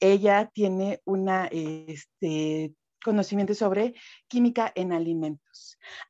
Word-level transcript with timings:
ella 0.00 0.50
tiene 0.52 1.00
una 1.04 1.46
este, 1.46 2.74
conocimiento 3.02 3.54
sobre 3.54 3.94
química 4.28 4.72
en 4.74 4.92
alimentos. 4.92 5.45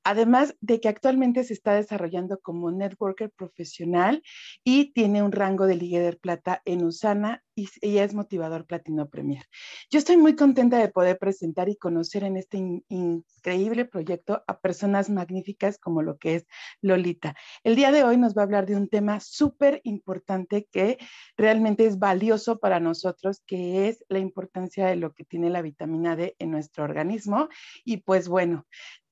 Además 0.04 0.54
de 0.61 0.80
que 0.80 0.88
actualmente 0.88 1.45
se 1.45 1.53
está 1.53 1.74
desarrollando 1.74 2.38
como 2.40 2.71
networker 2.71 3.30
profesional 3.30 4.22
y 4.65 4.92
tiene 4.92 5.22
un 5.22 5.33
rango 5.33 5.67
de 5.67 5.76
líder 5.76 6.19
plata 6.19 6.62
en 6.65 6.85
Usana 6.85 7.42
y 7.58 7.69
ella 7.80 8.04
es 8.04 8.15
motivador 8.15 8.67
platino 8.67 9.08
premier. 9.08 9.44
Yo 9.90 9.98
estoy 9.98 10.19
muy 10.19 10.37
contenta 10.37 10.79
de 10.79 10.90
poder 10.90 11.19
presentar 11.19 11.71
y 11.71 11.76
conocer 11.76 12.22
en 12.22 12.37
este 12.37 12.58
increíble 12.88 13.87
proyecto 13.87 14.44
a 14.47 14.61
personas 14.61 15.08
magníficas 15.08 15.78
como 15.78 16.02
lo 16.02 16.19
que 16.19 16.37
es 16.37 16.47
Lolita. 16.83 17.34
El 17.65 17.74
día 17.74 17.92
de 17.92 18.05
hoy 18.05 18.19
nos 18.19 18.37
va 18.37 18.42
a 18.42 18.45
hablar 18.45 18.66
de 18.66 18.77
un 18.77 18.88
tema 18.88 19.20
súper 19.20 19.80
importante 19.84 20.69
que 20.70 20.98
realmente 21.37 21.87
es 21.87 21.98
valioso 21.98 22.59
para 22.59 22.79
nosotros, 22.79 23.43
que 23.47 23.88
es 23.88 24.05
la 24.09 24.19
importancia 24.19 24.87
de 24.87 24.97
lo 24.97 25.15
que 25.15 25.24
tiene 25.24 25.49
la 25.49 25.63
vitamina 25.63 26.15
D 26.15 26.37
en 26.38 26.51
nuestro 26.51 26.85
organismo. 26.85 27.49
Y 27.85 27.99
pues 27.99 28.29
bueno, 28.29 28.66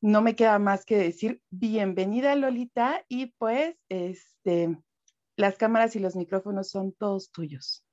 no 0.05 0.21
me 0.21 0.37
queda 0.37 0.59
más 0.59 0.85
que 0.85 0.99
decir 0.99 1.41
bienvenida 1.49 2.37
Lolita 2.37 3.03
y 3.09 3.33
pues 3.39 3.75
este, 3.89 4.79
las 5.35 5.57
cámaras 5.57 5.97
y 5.97 5.99
los 5.99 6.15
micrófonos 6.15 6.69
son 6.69 6.93
todos 6.93 7.33
tuyos. 7.33 7.87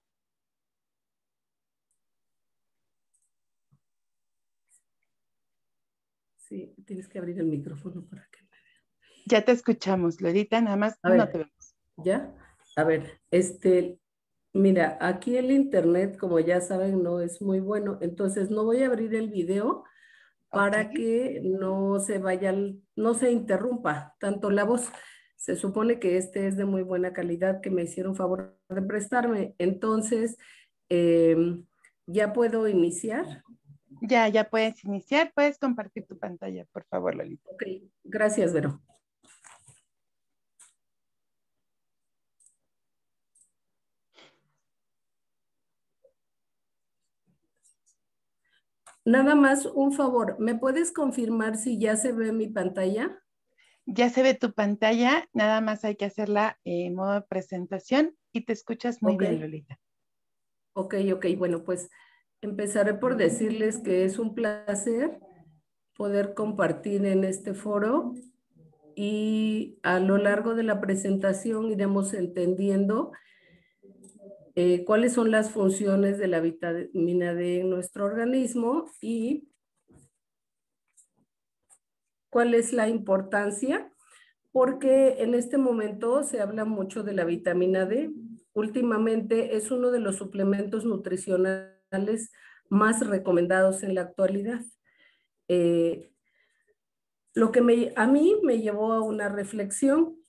Sí, 6.36 6.76
tienes 6.86 7.08
que 7.08 7.18
abrir 7.18 7.40
el 7.40 7.46
micrófono 7.46 8.06
para 8.06 8.28
que 8.30 8.42
me 8.42 8.50
vean. 8.50 9.24
Ya 9.28 9.46
te 9.46 9.54
escuchamos, 9.54 10.20
Lolita, 10.20 10.60
nada 10.60 10.76
más 10.76 11.00
no 11.04 11.30
te 11.30 11.38
vemos. 11.38 11.76
¿Ya? 11.96 12.36
A 12.76 12.84
ver, 12.84 13.22
este, 13.32 14.02
mira, 14.52 14.98
aquí 15.00 15.38
el 15.38 15.50
internet, 15.50 16.18
como 16.18 16.42
ya 16.42 16.60
saben, 16.60 17.04
no 17.04 17.22
es 17.22 17.42
muy 17.42 17.62
bueno, 17.62 18.00
entonces 18.02 18.52
no 18.52 18.66
voy 18.66 18.84
a 18.84 18.88
abrir 18.88 19.16
el 19.16 19.30
video 19.30 19.86
para 20.52 20.90
que 20.90 21.42
no 21.44 22.00
se 22.00 22.20
vaya, 22.20 22.54
no 22.96 23.14
se 23.14 23.32
interrumpa 23.32 24.16
tanto 24.20 24.52
la 24.52 24.66
voz. 24.66 24.92
Se 25.38 25.56
supone 25.56 26.00
que 26.00 26.18
este 26.18 26.48
es 26.48 26.58
de 26.58 26.66
muy 26.66 26.84
buena 26.84 27.14
calidad, 27.14 27.62
que 27.62 27.72
me 27.72 27.84
hicieron 27.84 28.16
favor 28.16 28.60
de 28.70 28.82
prestarme. 28.82 29.56
Entonces, 29.58 30.38
em, 30.90 31.66
¿ya 32.06 32.34
puedo 32.34 32.68
iniciar? 32.68 33.44
Ya, 34.02 34.28
ya 34.28 34.50
puedes 34.50 34.84
iniciar. 34.84 35.32
Puedes 35.34 35.58
compartir 35.58 36.06
tu 36.06 36.20
pantalla, 36.20 36.66
por 36.72 36.84
favor, 36.86 37.16
Lolita. 37.16 37.50
Ok, 37.52 37.64
gracias, 38.04 38.54
Vero. 38.54 38.82
Nada 49.12 49.36
más 49.36 49.66
un 49.66 49.92
favor, 49.92 50.40
¿me 50.40 50.56
puedes 50.56 50.92
confirmar 50.92 51.58
si 51.58 51.78
ya 51.78 51.96
se 51.96 52.12
ve 52.12 52.32
mi 52.32 52.48
pantalla? 52.48 53.22
Ya 53.86 54.10
se 54.10 54.24
ve 54.24 54.34
tu 54.36 54.54
pantalla, 54.54 55.28
nada 55.34 55.60
más 55.62 55.84
hay 55.84 55.96
que 55.96 56.06
hacerla 56.06 56.60
en 56.64 56.96
modo 56.96 57.14
de 57.14 57.22
presentación 57.22 58.16
y 58.32 58.46
te 58.46 58.54
escuchas 58.54 59.02
muy 59.02 59.18
bien, 59.18 59.40
Lolita. 59.40 59.80
Ok, 60.74 60.96
ok, 61.14 61.26
bueno, 61.38 61.64
pues 61.64 61.90
Empezaré 62.42 62.96
por 62.96 63.18
decirles 63.18 63.78
que 63.78 64.04
es 64.04 64.18
un 64.18 64.34
placer 64.34 65.20
poder 65.96 66.34
compartir 66.34 67.06
en 67.06 67.24
este 67.24 67.54
foro 67.54 68.16
y 68.96 69.78
a 69.84 70.00
lo 70.00 70.18
largo 70.18 70.56
de 70.56 70.64
la 70.64 70.82
presentación 70.82 71.70
iremos 71.70 72.16
entendiendo 72.16 73.12
eh, 74.56 74.84
cuáles 74.86 75.14
son 75.14 75.32
las 75.32 75.52
funciones 75.52 76.18
de 76.18 76.28
la 76.28 76.40
vitamina 76.42 77.34
D 77.34 77.62
en 77.62 77.70
nuestro 77.70 78.06
organismo 78.06 78.86
y 79.02 79.50
cuál 82.30 82.54
es 82.54 82.74
la 82.74 82.90
importancia, 82.90 83.92
porque 84.52 85.22
en 85.22 85.36
este 85.36 85.58
momento 85.58 86.24
se 86.24 86.42
habla 86.42 86.66
mucho 86.66 87.04
de 87.04 87.14
la 87.14 87.24
vitamina 87.24 87.86
D. 87.86 88.12
Últimamente 88.54 89.56
es 89.56 89.72
uno 89.72 89.92
de 89.92 90.00
los 90.00 90.18
suplementos 90.18 90.86
nutricionales 90.86 92.32
más 92.70 93.06
recomendados 93.06 93.84
en 93.84 93.96
la 93.96 94.02
actualidad. 94.02 94.62
Eh, 95.48 96.12
lo 97.34 97.52
que 97.52 97.62
me, 97.62 97.94
a 97.96 98.08
mí 98.08 98.36
me 98.44 98.60
llevó 98.60 98.94
a 98.94 99.02
una 99.02 99.30
reflexión 99.30 100.21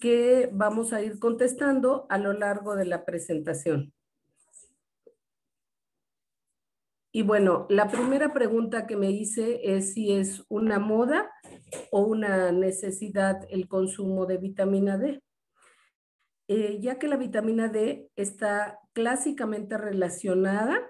que 0.00 0.48
vamos 0.52 0.92
a 0.92 1.02
ir 1.02 1.18
contestando 1.18 2.06
a 2.08 2.18
lo 2.18 2.32
largo 2.32 2.76
de 2.76 2.86
la 2.86 3.04
presentación. 3.04 3.92
Y 7.14 7.22
bueno, 7.22 7.66
la 7.68 7.90
primera 7.90 8.32
pregunta 8.32 8.86
que 8.86 8.96
me 8.96 9.10
hice 9.10 9.74
es 9.76 9.92
si 9.92 10.12
es 10.12 10.44
una 10.48 10.78
moda 10.78 11.30
o 11.90 12.00
una 12.00 12.52
necesidad 12.52 13.46
el 13.50 13.68
consumo 13.68 14.24
de 14.24 14.38
vitamina 14.38 14.96
D. 14.96 15.22
Eh, 16.48 16.78
ya 16.80 16.98
que 16.98 17.08
la 17.08 17.16
vitamina 17.16 17.68
D 17.68 18.10
está 18.16 18.78
clásicamente 18.94 19.76
relacionada 19.76 20.80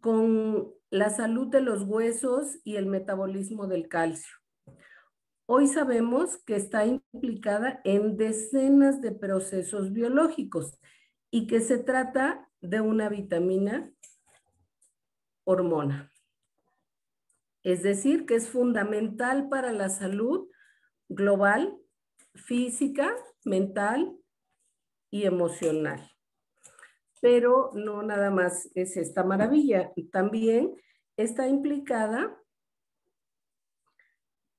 con 0.00 0.72
la 0.90 1.10
salud 1.10 1.48
de 1.48 1.60
los 1.60 1.82
huesos 1.82 2.58
y 2.64 2.76
el 2.76 2.86
metabolismo 2.86 3.66
del 3.66 3.88
calcio. 3.88 4.41
Hoy 5.46 5.66
sabemos 5.66 6.38
que 6.44 6.56
está 6.56 6.86
implicada 6.86 7.80
en 7.84 8.16
decenas 8.16 9.00
de 9.00 9.12
procesos 9.12 9.92
biológicos 9.92 10.78
y 11.30 11.46
que 11.46 11.60
se 11.60 11.78
trata 11.78 12.48
de 12.60 12.80
una 12.80 13.08
vitamina 13.08 13.92
hormona. 15.44 16.12
Es 17.62 17.82
decir, 17.82 18.26
que 18.26 18.36
es 18.36 18.48
fundamental 18.48 19.48
para 19.48 19.72
la 19.72 19.88
salud 19.88 20.48
global, 21.08 21.76
física, 22.34 23.14
mental 23.44 24.16
y 25.10 25.24
emocional 25.24 26.12
pero 27.22 27.70
no 27.72 28.02
nada 28.02 28.32
más 28.32 28.68
es 28.74 28.96
esta 28.96 29.22
maravilla, 29.22 29.92
también 30.10 30.74
está 31.16 31.46
implicada 31.46 32.36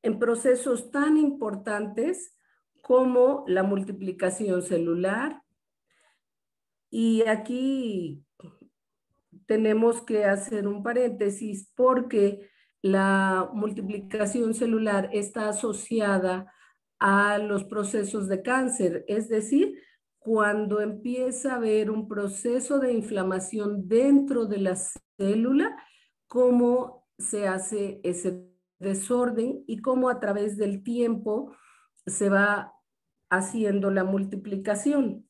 en 0.03 0.19
procesos 0.19 0.91
tan 0.91 1.17
importantes 1.17 2.37
como 2.81 3.43
la 3.47 3.63
multiplicación 3.63 4.61
celular. 4.61 5.41
Y 6.91 7.23
aquí 7.23 8.23
tenemos 9.47 10.01
que 10.01 10.25
hacer 10.25 10.67
un 10.67 10.83
paréntesis 10.83 11.71
porque 11.75 12.49
la 12.81 13.49
multiplicación 13.53 14.53
celular 14.53 15.09
está 15.13 15.49
asociada 15.49 16.53
a 16.99 17.37
los 17.37 17.63
procesos 17.63 18.27
de 18.27 18.41
cáncer, 18.41 19.03
es 19.07 19.27
decir, 19.29 19.77
cuando 20.19 20.79
empieza 20.79 21.53
a 21.53 21.55
haber 21.57 21.91
un 21.91 22.07
proceso 22.07 22.79
de 22.79 22.93
inflamación 22.93 23.87
dentro 23.87 24.45
de 24.45 24.57
la 24.59 24.75
célula, 25.17 25.75
cómo 26.27 27.05
se 27.17 27.47
hace 27.47 27.99
ese 28.03 28.52
desorden 28.83 29.63
y 29.65 29.79
cómo 29.79 30.09
a 30.09 30.19
través 30.19 30.57
del 30.57 30.83
tiempo 30.83 31.55
se 32.05 32.29
va 32.29 32.73
haciendo 33.29 33.89
la 33.89 34.03
multiplicación. 34.03 35.27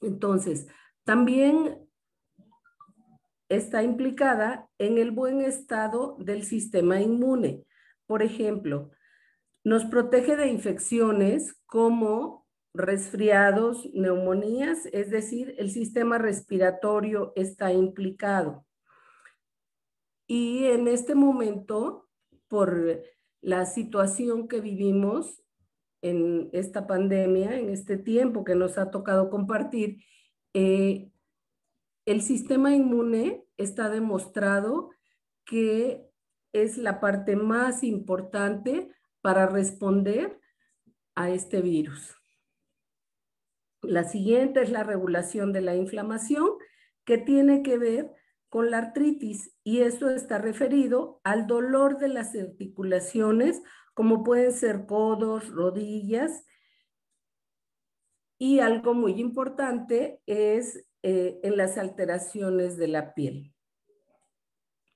Entonces, 0.00 0.68
también 1.04 1.88
está 3.48 3.82
implicada 3.82 4.68
en 4.78 4.98
el 4.98 5.10
buen 5.10 5.40
estado 5.40 6.16
del 6.20 6.44
sistema 6.44 7.00
inmune. 7.00 7.64
Por 8.06 8.22
ejemplo, 8.22 8.90
nos 9.64 9.84
protege 9.84 10.36
de 10.36 10.48
infecciones 10.48 11.60
como 11.66 12.46
resfriados, 12.74 13.88
neumonías, 13.94 14.86
es 14.92 15.10
decir, 15.10 15.54
el 15.58 15.70
sistema 15.70 16.18
respiratorio 16.18 17.32
está 17.34 17.72
implicado. 17.72 18.66
Y 20.26 20.66
en 20.66 20.88
este 20.88 21.14
momento, 21.14 22.05
por 22.48 23.02
la 23.40 23.66
situación 23.66 24.48
que 24.48 24.60
vivimos 24.60 25.42
en 26.02 26.50
esta 26.52 26.86
pandemia, 26.86 27.58
en 27.58 27.70
este 27.70 27.96
tiempo 27.96 28.44
que 28.44 28.54
nos 28.54 28.78
ha 28.78 28.90
tocado 28.90 29.30
compartir, 29.30 30.04
eh, 30.54 31.10
el 32.06 32.22
sistema 32.22 32.74
inmune 32.74 33.44
está 33.56 33.90
demostrado 33.90 34.90
que 35.44 36.08
es 36.52 36.78
la 36.78 37.00
parte 37.00 37.36
más 37.36 37.82
importante 37.82 38.90
para 39.20 39.46
responder 39.46 40.40
a 41.14 41.30
este 41.30 41.60
virus. 41.60 42.16
La 43.82 44.04
siguiente 44.04 44.62
es 44.62 44.70
la 44.70 44.84
regulación 44.84 45.52
de 45.52 45.60
la 45.60 45.74
inflamación, 45.74 46.48
que 47.04 47.18
tiene 47.18 47.62
que 47.62 47.78
ver 47.78 48.10
con 48.56 48.70
la 48.70 48.78
artritis 48.78 49.54
y 49.64 49.80
esto 49.80 50.08
está 50.08 50.38
referido 50.38 51.20
al 51.24 51.46
dolor 51.46 51.98
de 51.98 52.08
las 52.08 52.34
articulaciones, 52.34 53.62
como 53.92 54.24
pueden 54.24 54.50
ser 54.50 54.86
codos, 54.86 55.50
rodillas. 55.50 56.42
Y 58.38 58.60
algo 58.60 58.94
muy 58.94 59.20
importante 59.20 60.22
es 60.24 60.88
eh, 61.02 61.38
en 61.42 61.58
las 61.58 61.76
alteraciones 61.76 62.78
de 62.78 62.88
la 62.88 63.12
piel. 63.12 63.52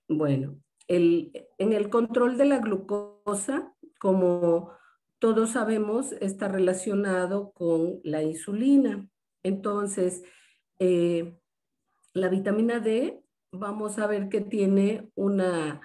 Bueno, 0.08 0.58
en 0.88 1.34
el 1.58 1.90
control 1.90 2.38
de 2.38 2.46
la 2.46 2.60
glucosa, 2.60 3.76
como 3.98 4.72
todos 5.18 5.50
sabemos, 5.50 6.12
está 6.12 6.48
relacionado 6.48 7.52
con 7.52 8.00
la 8.04 8.22
insulina. 8.22 9.06
Entonces, 9.42 10.22
eh, 10.78 11.36
la 12.14 12.28
vitamina 12.28 12.80
D, 12.80 13.19
vamos 13.52 13.98
a 13.98 14.06
ver 14.06 14.28
que 14.28 14.40
tiene 14.40 15.10
una, 15.14 15.80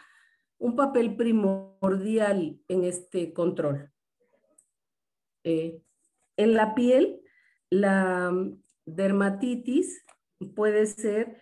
un 0.57 0.75
papel 0.75 1.15
primordial 1.15 2.59
en 2.67 2.83
este 2.83 3.33
control. 3.33 3.91
Eh, 5.43 5.81
en 6.37 6.53
la 6.53 6.75
piel, 6.75 7.21
la 7.69 8.31
dermatitis 8.85 10.03
puede 10.55 10.85
ser 10.85 11.41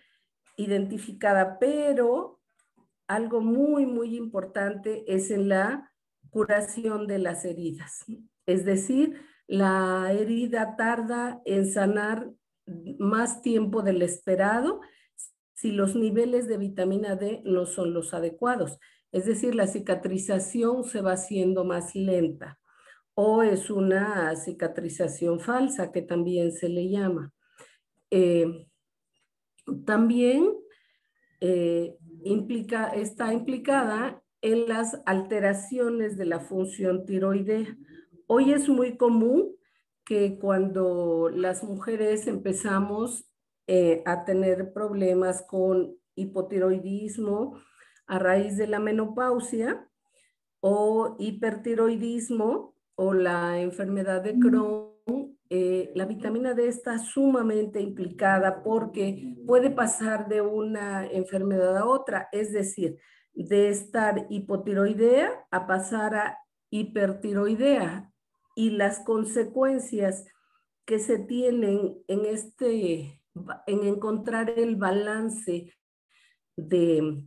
identificada, 0.56 1.58
pero 1.58 2.40
algo 3.06 3.40
muy, 3.40 3.86
muy 3.86 4.16
importante 4.16 5.04
es 5.12 5.30
en 5.30 5.48
la 5.48 5.92
curación 6.30 7.06
de 7.06 7.18
las 7.18 7.44
heridas. 7.44 8.04
Es 8.46 8.64
decir, 8.64 9.20
la 9.46 10.10
herida 10.12 10.76
tarda 10.76 11.42
en 11.44 11.70
sanar 11.70 12.30
más 12.98 13.42
tiempo 13.42 13.82
del 13.82 14.00
esperado 14.00 14.80
si 15.64 15.72
los 15.72 15.96
niveles 15.96 16.46
de 16.46 16.58
vitamina 16.58 17.16
D 17.16 17.40
no 17.46 17.64
son 17.64 17.94
los 17.94 18.12
adecuados. 18.12 18.78
Es 19.12 19.24
decir, 19.24 19.54
la 19.54 19.66
cicatrización 19.66 20.84
se 20.84 21.00
va 21.00 21.12
haciendo 21.12 21.64
más 21.64 21.94
lenta 21.94 22.60
o 23.14 23.42
es 23.42 23.70
una 23.70 24.36
cicatrización 24.36 25.40
falsa 25.40 25.90
que 25.90 26.02
también 26.02 26.52
se 26.52 26.68
le 26.68 26.90
llama. 26.90 27.32
Eh, 28.10 28.66
también 29.86 30.52
eh, 31.40 31.96
implica, 32.24 32.88
está 32.88 33.32
implicada 33.32 34.22
en 34.42 34.68
las 34.68 35.00
alteraciones 35.06 36.18
de 36.18 36.26
la 36.26 36.40
función 36.40 37.06
tiroidea. 37.06 37.74
Hoy 38.26 38.52
es 38.52 38.68
muy 38.68 38.98
común 38.98 39.56
que 40.04 40.38
cuando 40.38 41.30
las 41.30 41.64
mujeres 41.64 42.26
empezamos 42.26 43.30
eh, 43.66 44.02
a 44.06 44.24
tener 44.24 44.72
problemas 44.72 45.42
con 45.42 45.96
hipotiroidismo 46.14 47.58
a 48.06 48.18
raíz 48.18 48.56
de 48.56 48.66
la 48.66 48.78
menopausia 48.78 49.88
o 50.60 51.16
hipertiroidismo 51.18 52.74
o 52.94 53.12
la 53.12 53.60
enfermedad 53.60 54.22
de 54.22 54.38
Crohn, 54.38 55.38
eh, 55.50 55.92
la 55.94 56.06
vitamina 56.06 56.54
D 56.54 56.68
está 56.68 56.98
sumamente 56.98 57.80
implicada 57.80 58.62
porque 58.62 59.36
puede 59.46 59.70
pasar 59.70 60.28
de 60.28 60.40
una 60.40 61.06
enfermedad 61.06 61.76
a 61.76 61.86
otra, 61.86 62.28
es 62.32 62.52
decir, 62.52 62.98
de 63.34 63.68
estar 63.68 64.26
hipotiroidea 64.30 65.46
a 65.50 65.66
pasar 65.66 66.14
a 66.14 66.38
hipertiroidea 66.70 68.10
y 68.54 68.70
las 68.70 69.00
consecuencias 69.00 70.24
que 70.84 70.98
se 70.98 71.18
tienen 71.18 71.98
en 72.08 72.24
este 72.26 73.23
en 73.66 73.84
encontrar 73.84 74.50
el 74.50 74.76
balance 74.76 75.72
de 76.56 77.24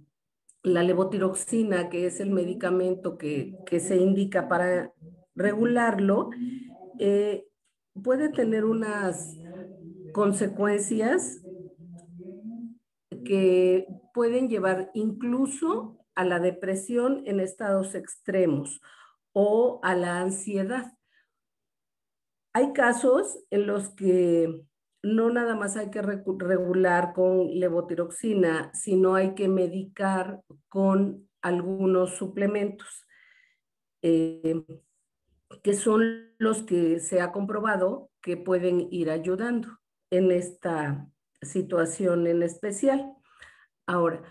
la 0.64 0.84
levotiroxina, 0.84 1.90
que 1.90 2.06
es 2.06 2.20
el 2.20 2.32
medicamento 2.32 3.18
que, 3.18 3.58
se 3.80 3.98
indica 3.98 4.48
para 4.48 4.94
regularlo, 5.36 6.30
eh, 7.00 7.48
puede 8.04 8.30
tener 8.30 8.66
unas 8.66 9.38
consecuencias 10.14 11.42
que 13.24 13.88
pueden 14.14 14.50
llevar 14.50 14.90
incluso 14.94 15.98
a 16.16 16.26
la 16.26 16.40
depresión 16.40 17.24
en 17.26 17.40
estados 17.40 17.94
extremos 17.94 18.82
o 19.34 19.80
a 19.84 19.96
la 19.96 20.20
ansiedad. 20.20 20.94
Hay 22.54 22.74
casos 22.74 23.38
en 23.52 23.68
los 23.68 23.90
que 23.90 24.66
no 25.04 25.30
nada 25.30 25.56
más 25.56 25.78
hay 25.78 25.90
que 25.90 26.02
regular 26.02 27.14
con 27.14 27.60
levotiroxina, 27.60 28.72
sino 28.74 29.16
hay 29.16 29.36
que 29.36 29.48
medicar 29.48 30.42
con 30.68 31.30
algunos 31.42 32.16
suplementos, 32.16 33.06
eh, 34.02 34.64
que 35.64 35.74
son 35.74 36.34
los 36.38 36.64
que 36.64 37.00
se 37.00 37.22
ha 37.22 37.32
comprobado 37.32 38.10
que 38.22 38.38
pueden 38.38 38.88
ir 38.92 39.10
ayudando 39.10 39.80
en 40.10 40.32
esta 40.32 41.08
situación 41.42 42.28
en 42.28 42.44
especial. 42.44 43.14
Ahora, 43.86 44.24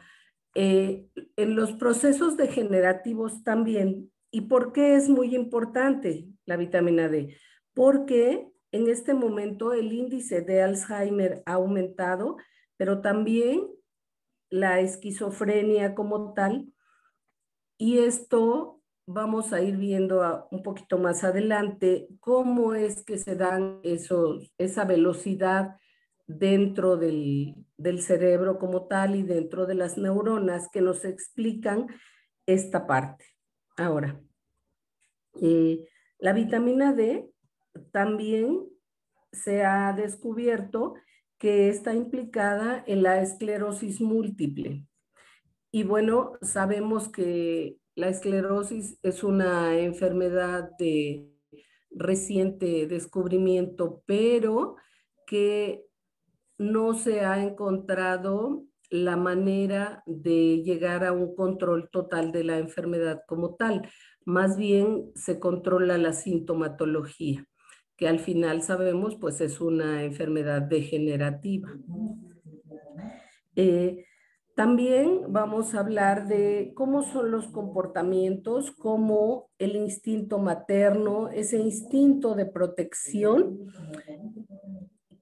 eh, 0.54 1.06
en 1.36 1.56
los 1.56 1.72
procesos 1.72 2.36
degenerativos 2.36 3.42
también, 3.44 4.10
¿y 4.30 4.42
por 4.42 4.72
qué 4.72 4.96
es 4.96 5.08
muy 5.08 5.34
importante 5.34 6.26
la 6.44 6.56
vitamina 6.56 7.08
D? 7.08 7.36
Porque 7.74 8.48
en 8.72 8.88
este 8.88 9.14
momento 9.14 9.72
el 9.72 9.92
índice 9.92 10.42
de 10.42 10.62
Alzheimer 10.62 11.42
ha 11.46 11.54
aumentado, 11.54 12.36
pero 12.76 13.00
también 13.00 13.66
la 14.50 14.80
esquizofrenia 14.80 15.94
como 15.94 16.32
tal, 16.34 16.72
y 17.78 17.98
esto 17.98 18.80
vamos 19.06 19.52
a 19.52 19.62
ir 19.62 19.76
viendo 19.76 20.48
un 20.50 20.62
poquito 20.62 20.98
más 20.98 21.22
adelante 21.24 22.08
cómo 22.20 22.74
es 22.74 23.04
que 23.04 23.18
se 23.18 23.36
dan 23.36 23.80
esa 23.82 24.84
velocidad 24.84 25.76
dentro 26.26 26.96
del, 26.96 27.54
cerebro 28.00 28.58
como 28.58 28.86
tal 28.86 29.14
y 29.14 29.22
dentro 29.22 29.66
de 29.66 29.74
las 29.74 29.96
neuronas 29.96 30.68
que 30.72 30.80
nos 30.80 31.04
explican 31.04 31.86
esta 32.46 32.86
parte. 32.86 33.24
Ahora, 33.76 34.20
eh, 35.40 35.86
la 36.18 36.32
vitamina 36.32 36.92
D 36.92 37.30
también 37.92 38.68
se 39.32 39.64
ha 39.64 39.92
descubierto 39.92 40.94
que 41.38 41.68
está 41.68 41.94
implicada 41.94 42.82
en 42.86 43.02
la 43.02 43.20
esclerosis 43.20 44.00
múltiple. 44.00 44.86
Y 45.70 45.82
bueno, 45.82 46.32
sabemos 46.40 47.08
que 47.08 47.76
la 47.94 48.08
esclerosis 48.08 48.98
es 49.02 49.22
una 49.22 49.78
enfermedad 49.78 50.70
de 50.78 51.26
reciente 51.90 52.86
descubrimiento, 52.86 54.02
pero 54.06 54.76
que 55.26 55.84
no 56.58 56.94
se 56.94 57.20
ha 57.20 57.42
encontrado 57.42 58.64
la 58.90 59.16
manera 59.16 60.02
de 60.06 60.62
llegar 60.62 61.04
a 61.04 61.12
un 61.12 61.34
control 61.34 61.90
total 61.90 62.32
de 62.32 62.44
la 62.44 62.58
enfermedad 62.58 63.22
como 63.26 63.56
tal. 63.56 63.88
Más 64.24 64.56
bien 64.56 65.10
se 65.14 65.40
controla 65.40 65.98
la 65.98 66.12
sintomatología, 66.12 67.46
que 67.96 68.08
al 68.08 68.18
final 68.18 68.62
sabemos 68.62 69.16
pues 69.16 69.40
es 69.40 69.60
una 69.60 70.04
enfermedad 70.04 70.62
degenerativa. 70.62 71.70
Eh, 73.54 74.04
también 74.54 75.20
vamos 75.28 75.74
a 75.74 75.80
hablar 75.80 76.28
de 76.28 76.72
cómo 76.74 77.02
son 77.02 77.30
los 77.30 77.46
comportamientos, 77.48 78.70
como 78.70 79.50
el 79.58 79.76
instinto 79.76 80.38
materno, 80.38 81.28
ese 81.28 81.58
instinto 81.58 82.34
de 82.34 82.46
protección 82.46 83.66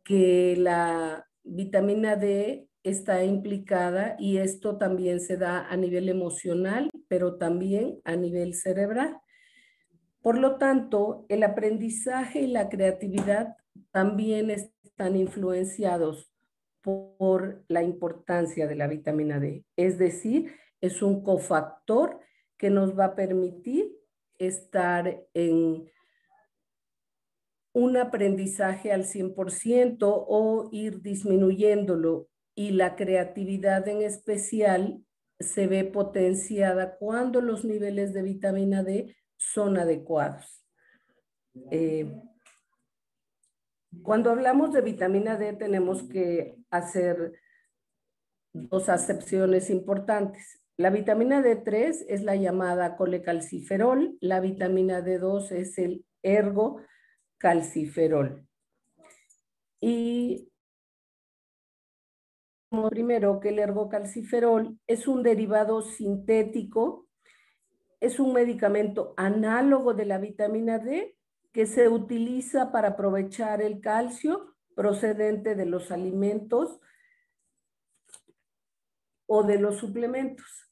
que 0.04 0.54
la 0.56 1.26
vitamina 1.42 2.14
D 2.14 2.68
está 2.84 3.24
implicada 3.24 4.14
y 4.20 4.36
esto 4.36 4.76
también 4.76 5.18
se 5.18 5.36
da 5.36 5.66
a 5.66 5.76
nivel 5.76 6.08
emocional, 6.08 6.90
pero 7.08 7.36
también 7.36 8.00
a 8.04 8.14
nivel 8.14 8.54
cerebral. 8.54 9.16
Por 10.24 10.38
lo 10.38 10.56
tanto, 10.56 11.26
el 11.28 11.42
aprendizaje 11.42 12.40
y 12.40 12.46
la 12.46 12.70
creatividad 12.70 13.58
también 13.90 14.48
están 14.48 15.16
influenciados 15.16 16.32
por 16.80 17.62
la 17.68 17.82
importancia 17.82 18.66
de 18.66 18.74
la 18.74 18.86
vitamina 18.86 19.38
D. 19.38 19.66
Es 19.76 19.98
decir, 19.98 20.56
es 20.80 21.02
un 21.02 21.22
cofactor 21.22 22.20
que 22.56 22.70
nos 22.70 22.98
va 22.98 23.04
a 23.04 23.14
permitir 23.14 23.94
estar 24.38 25.26
en 25.34 25.90
un 27.74 27.96
aprendizaje 27.98 28.92
al 28.92 29.04
100% 29.04 30.24
o 30.26 30.70
ir 30.72 31.02
disminuyéndolo 31.02 32.30
y 32.54 32.70
la 32.70 32.96
creatividad 32.96 33.86
en 33.88 34.00
especial 34.00 35.04
se 35.38 35.66
ve 35.66 35.84
potenciada 35.84 36.96
cuando 36.96 37.42
los 37.42 37.66
niveles 37.66 38.14
de 38.14 38.22
vitamina 38.22 38.82
D 38.82 39.14
son 39.52 39.78
adecuados. 39.78 40.64
Eh, 41.70 42.20
cuando 44.02 44.30
hablamos 44.30 44.72
de 44.72 44.80
vitamina 44.80 45.36
D 45.36 45.52
tenemos 45.52 46.02
que 46.04 46.56
hacer 46.70 47.32
dos 48.52 48.88
acepciones 48.88 49.70
importantes. 49.70 50.60
La 50.76 50.90
vitamina 50.90 51.40
D3 51.40 52.06
es 52.08 52.22
la 52.22 52.34
llamada 52.34 52.96
colecalciferol, 52.96 54.16
la 54.20 54.40
vitamina 54.40 55.00
D2 55.00 55.52
es 55.52 55.78
el 55.78 56.04
ergo 56.22 56.80
calciferol. 57.38 58.48
Y 59.80 60.50
primero 62.90 63.38
que 63.40 63.50
el 63.50 63.58
ergocalciferol 63.60 64.78
es 64.86 65.06
un 65.06 65.22
derivado 65.22 65.82
sintético, 65.82 67.06
es 68.04 68.20
un 68.20 68.34
medicamento 68.34 69.14
análogo 69.16 69.94
de 69.94 70.04
la 70.04 70.18
vitamina 70.18 70.78
D 70.78 71.16
que 71.52 71.64
se 71.64 71.88
utiliza 71.88 72.70
para 72.70 72.88
aprovechar 72.88 73.62
el 73.62 73.80
calcio 73.80 74.54
procedente 74.74 75.54
de 75.54 75.64
los 75.64 75.90
alimentos 75.90 76.80
o 79.26 79.42
de 79.42 79.58
los 79.58 79.78
suplementos. 79.78 80.70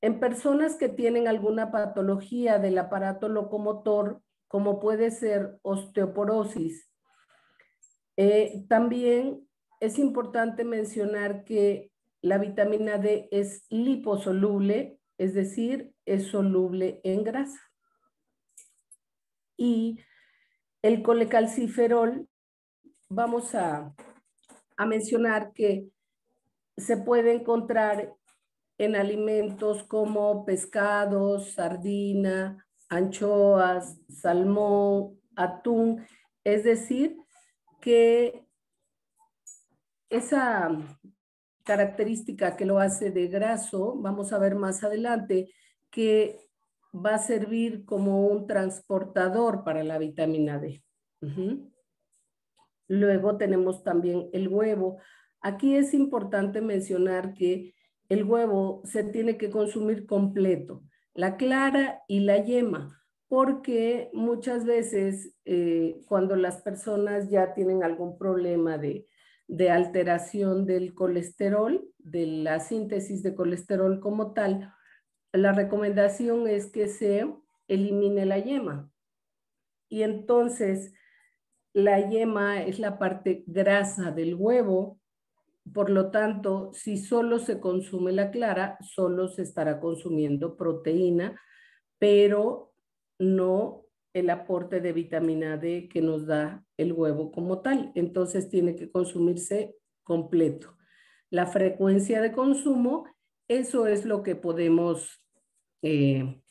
En 0.00 0.20
personas 0.20 0.76
que 0.76 0.88
tienen 0.88 1.26
alguna 1.26 1.72
patología 1.72 2.60
del 2.60 2.78
aparato 2.78 3.28
locomotor, 3.28 4.22
como 4.46 4.78
puede 4.78 5.10
ser 5.10 5.58
osteoporosis, 5.62 6.88
eh, 8.16 8.64
también 8.68 9.48
es 9.80 9.98
importante 9.98 10.62
mencionar 10.62 11.42
que 11.42 11.90
la 12.22 12.38
vitamina 12.38 12.98
D 12.98 13.28
es 13.32 13.66
liposoluble, 13.70 15.00
es 15.18 15.34
decir, 15.34 15.92
es 16.14 16.26
soluble 16.26 17.00
en 17.04 17.22
grasa. 17.22 17.60
Y 19.56 20.00
el 20.82 21.02
colecalciferol, 21.02 22.28
vamos 23.08 23.54
a, 23.54 23.94
a 24.76 24.86
mencionar 24.86 25.52
que 25.52 25.88
se 26.76 26.96
puede 26.96 27.32
encontrar 27.34 28.14
en 28.78 28.96
alimentos 28.96 29.84
como 29.84 30.44
pescados, 30.44 31.52
sardina, 31.52 32.66
anchoas, 32.88 33.98
salmón, 34.08 35.20
atún, 35.36 36.06
es 36.44 36.64
decir, 36.64 37.16
que 37.80 38.46
esa 40.08 40.70
característica 41.62 42.56
que 42.56 42.64
lo 42.64 42.78
hace 42.80 43.10
de 43.10 43.28
graso, 43.28 43.94
vamos 43.96 44.32
a 44.32 44.38
ver 44.38 44.56
más 44.56 44.82
adelante, 44.82 45.52
que 45.90 46.38
va 46.94 47.14
a 47.14 47.18
servir 47.18 47.84
como 47.84 48.26
un 48.26 48.46
transportador 48.46 49.64
para 49.64 49.84
la 49.84 49.98
vitamina 49.98 50.58
D. 50.58 50.82
Luego 52.88 53.36
tenemos 53.36 53.84
también 53.84 54.28
el 54.32 54.48
huevo. 54.48 54.98
Aquí 55.40 55.76
es 55.76 55.94
importante 55.94 56.60
mencionar 56.60 57.34
que 57.34 57.74
el 58.08 58.24
huevo 58.24 58.82
se 58.84 59.04
tiene 59.04 59.36
que 59.36 59.50
consumir 59.50 60.06
completo, 60.06 60.82
la 61.14 61.36
clara 61.36 62.02
y 62.08 62.20
la 62.20 62.38
yema, 62.38 63.00
porque 63.28 64.10
muchas 64.12 64.64
veces 64.64 65.36
eh, 65.44 66.00
cuando 66.06 66.34
las 66.34 66.60
personas 66.62 67.30
ya 67.30 67.54
tienen 67.54 67.84
algún 67.84 68.18
problema 68.18 68.76
de, 68.76 69.06
de 69.46 69.70
alteración 69.70 70.66
del 70.66 70.94
colesterol, 70.94 71.88
de 71.98 72.26
la 72.26 72.58
síntesis 72.58 73.22
de 73.22 73.36
colesterol 73.36 74.00
como 74.00 74.32
tal, 74.32 74.72
la 75.32 75.52
recomendación 75.52 76.48
es 76.48 76.66
que 76.70 76.88
se 76.88 77.26
elimine 77.68 78.26
la 78.26 78.38
yema. 78.38 78.90
Y 79.88 80.02
entonces 80.02 80.92
la 81.72 82.08
yema 82.08 82.62
es 82.62 82.78
la 82.78 82.98
parte 82.98 83.44
grasa 83.46 84.10
del 84.10 84.34
huevo, 84.34 85.00
por 85.72 85.90
lo 85.90 86.10
tanto, 86.10 86.70
si 86.72 86.96
solo 86.96 87.38
se 87.38 87.60
consume 87.60 88.12
la 88.12 88.30
clara, 88.30 88.78
solo 88.80 89.28
se 89.28 89.42
estará 89.42 89.78
consumiendo 89.78 90.56
proteína, 90.56 91.40
pero 91.98 92.72
no 93.18 93.84
el 94.12 94.30
aporte 94.30 94.80
de 94.80 94.92
vitamina 94.92 95.56
D 95.56 95.88
que 95.88 96.00
nos 96.00 96.26
da 96.26 96.64
el 96.76 96.92
huevo 96.92 97.30
como 97.30 97.60
tal. 97.60 97.92
Entonces 97.94 98.48
tiene 98.48 98.74
que 98.74 98.90
consumirse 98.90 99.76
completo. 100.02 100.76
La 101.30 101.46
frecuencia 101.46 102.20
de 102.20 102.32
consumo, 102.32 103.04
eso 103.46 103.86
es 103.86 104.04
lo 104.04 104.22
que 104.22 104.34
podemos 104.34 105.19
eh, 105.82 106.42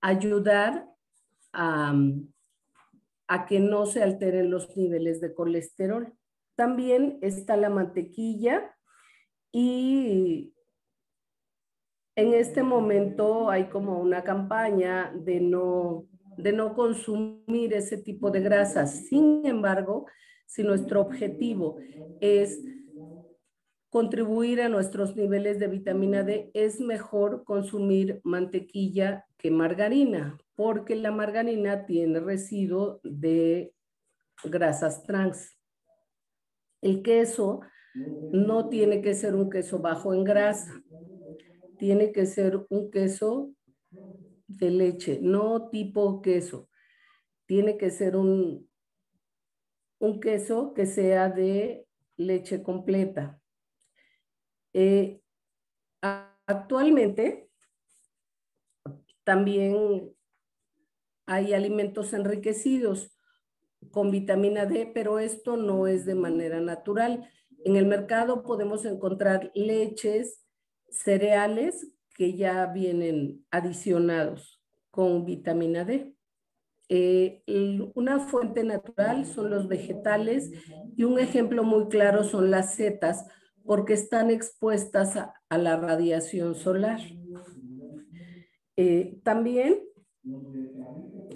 ayudar 0.00 0.88
a, 1.52 1.94
a 3.28 3.46
que 3.46 3.60
no 3.60 3.86
se 3.86 4.02
alteren 4.02 4.50
los 4.50 4.76
niveles 4.76 5.20
de 5.20 5.34
colesterol. 5.34 6.12
También 6.56 7.18
está 7.22 7.56
la 7.56 7.70
mantequilla 7.70 8.74
y 9.52 10.52
en 12.16 12.34
este 12.34 12.64
momento 12.64 13.48
hay 13.48 13.68
como 13.68 14.00
una 14.00 14.24
campaña 14.24 15.12
de 15.14 15.40
no, 15.40 16.06
de 16.36 16.52
no 16.52 16.74
consumir 16.74 17.72
ese 17.74 17.96
tipo 17.98 18.30
de 18.30 18.40
grasas. 18.40 19.06
Sin 19.06 19.46
embargo, 19.46 20.06
si 20.44 20.64
nuestro 20.64 21.00
objetivo 21.00 21.76
es 22.20 22.60
contribuir 23.90 24.60
a 24.60 24.68
nuestros 24.68 25.16
niveles 25.16 25.58
de 25.58 25.68
vitamina 25.68 26.22
D, 26.22 26.50
es 26.54 26.80
mejor 26.80 27.44
consumir 27.44 28.20
mantequilla 28.24 29.24
que 29.38 29.50
margarina, 29.50 30.38
porque 30.54 30.96
la 30.96 31.10
margarina 31.10 31.86
tiene 31.86 32.20
residuo 32.20 33.00
de 33.02 33.72
grasas 34.44 35.02
trans. 35.04 35.56
El 36.80 37.02
queso 37.02 37.60
no 38.32 38.68
tiene 38.68 39.02
que 39.02 39.14
ser 39.14 39.34
un 39.34 39.50
queso 39.50 39.78
bajo 39.78 40.14
en 40.14 40.24
grasa, 40.24 40.82
tiene 41.78 42.12
que 42.12 42.26
ser 42.26 42.66
un 42.68 42.90
queso 42.90 43.52
de 44.48 44.70
leche, 44.70 45.18
no 45.22 45.68
tipo 45.70 46.20
queso. 46.22 46.68
Tiene 47.46 47.78
que 47.78 47.90
ser 47.90 48.16
un, 48.16 48.68
un 49.98 50.20
queso 50.20 50.74
que 50.74 50.86
sea 50.86 51.28
de 51.28 51.86
leche 52.16 52.62
completa. 52.62 53.37
Eh, 54.80 55.20
actualmente 56.46 57.50
también 59.24 60.14
hay 61.26 61.52
alimentos 61.52 62.12
enriquecidos 62.12 63.10
con 63.90 64.12
vitamina 64.12 64.66
D, 64.66 64.88
pero 64.94 65.18
esto 65.18 65.56
no 65.56 65.88
es 65.88 66.06
de 66.06 66.14
manera 66.14 66.60
natural. 66.60 67.28
En 67.64 67.74
el 67.74 67.86
mercado 67.86 68.44
podemos 68.44 68.84
encontrar 68.84 69.50
leches, 69.52 70.46
cereales 70.88 71.90
que 72.14 72.36
ya 72.36 72.64
vienen 72.66 73.44
adicionados 73.50 74.62
con 74.92 75.24
vitamina 75.24 75.84
D. 75.84 76.14
Eh, 76.88 77.42
una 77.96 78.20
fuente 78.20 78.62
natural 78.62 79.26
son 79.26 79.50
los 79.50 79.66
vegetales 79.66 80.52
y 80.96 81.02
un 81.02 81.18
ejemplo 81.18 81.64
muy 81.64 81.88
claro 81.88 82.22
son 82.22 82.52
las 82.52 82.76
setas 82.76 83.26
porque 83.68 83.92
están 83.92 84.30
expuestas 84.30 85.14
a, 85.16 85.58
la 85.58 85.76
radiación 85.76 86.54
solar. 86.54 87.00
Eh, 88.76 89.20
también 89.22 89.82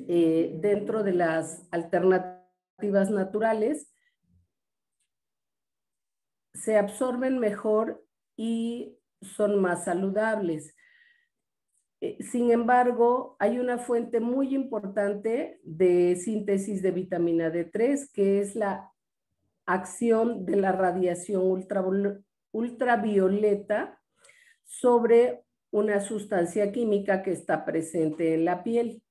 eh, 0.08 0.56
dentro 0.62 1.02
de 1.02 1.12
las 1.12 1.68
alternativas 1.70 3.10
naturales 3.10 3.92
se 6.54 6.78
absorben 6.78 7.38
mejor 7.38 8.02
y 8.34 8.98
son 9.20 9.60
más 9.60 9.84
saludables. 9.84 10.74
Eh, 12.00 12.16
sin 12.22 12.50
embargo, 12.50 13.36
hay 13.40 13.58
una 13.58 13.76
fuente 13.76 14.20
muy 14.20 14.54
importante 14.54 15.60
de 15.64 16.16
síntesis 16.16 16.80
de 16.80 16.92
vitamina 16.92 17.52
D3, 17.52 18.10
que 18.10 18.40
es 18.40 18.56
la 18.56 18.91
acción 19.66 20.44
de 20.44 20.56
la 20.56 20.72
radiación 20.72 21.66
ultravioleta 22.52 24.00
sobre 24.64 25.44
una 25.70 26.00
sustancia 26.00 26.72
química 26.72 27.22
que 27.22 27.32
está 27.32 27.64
presente 27.64 28.34
en 28.34 28.44
la 28.44 28.62
piel 28.62 29.02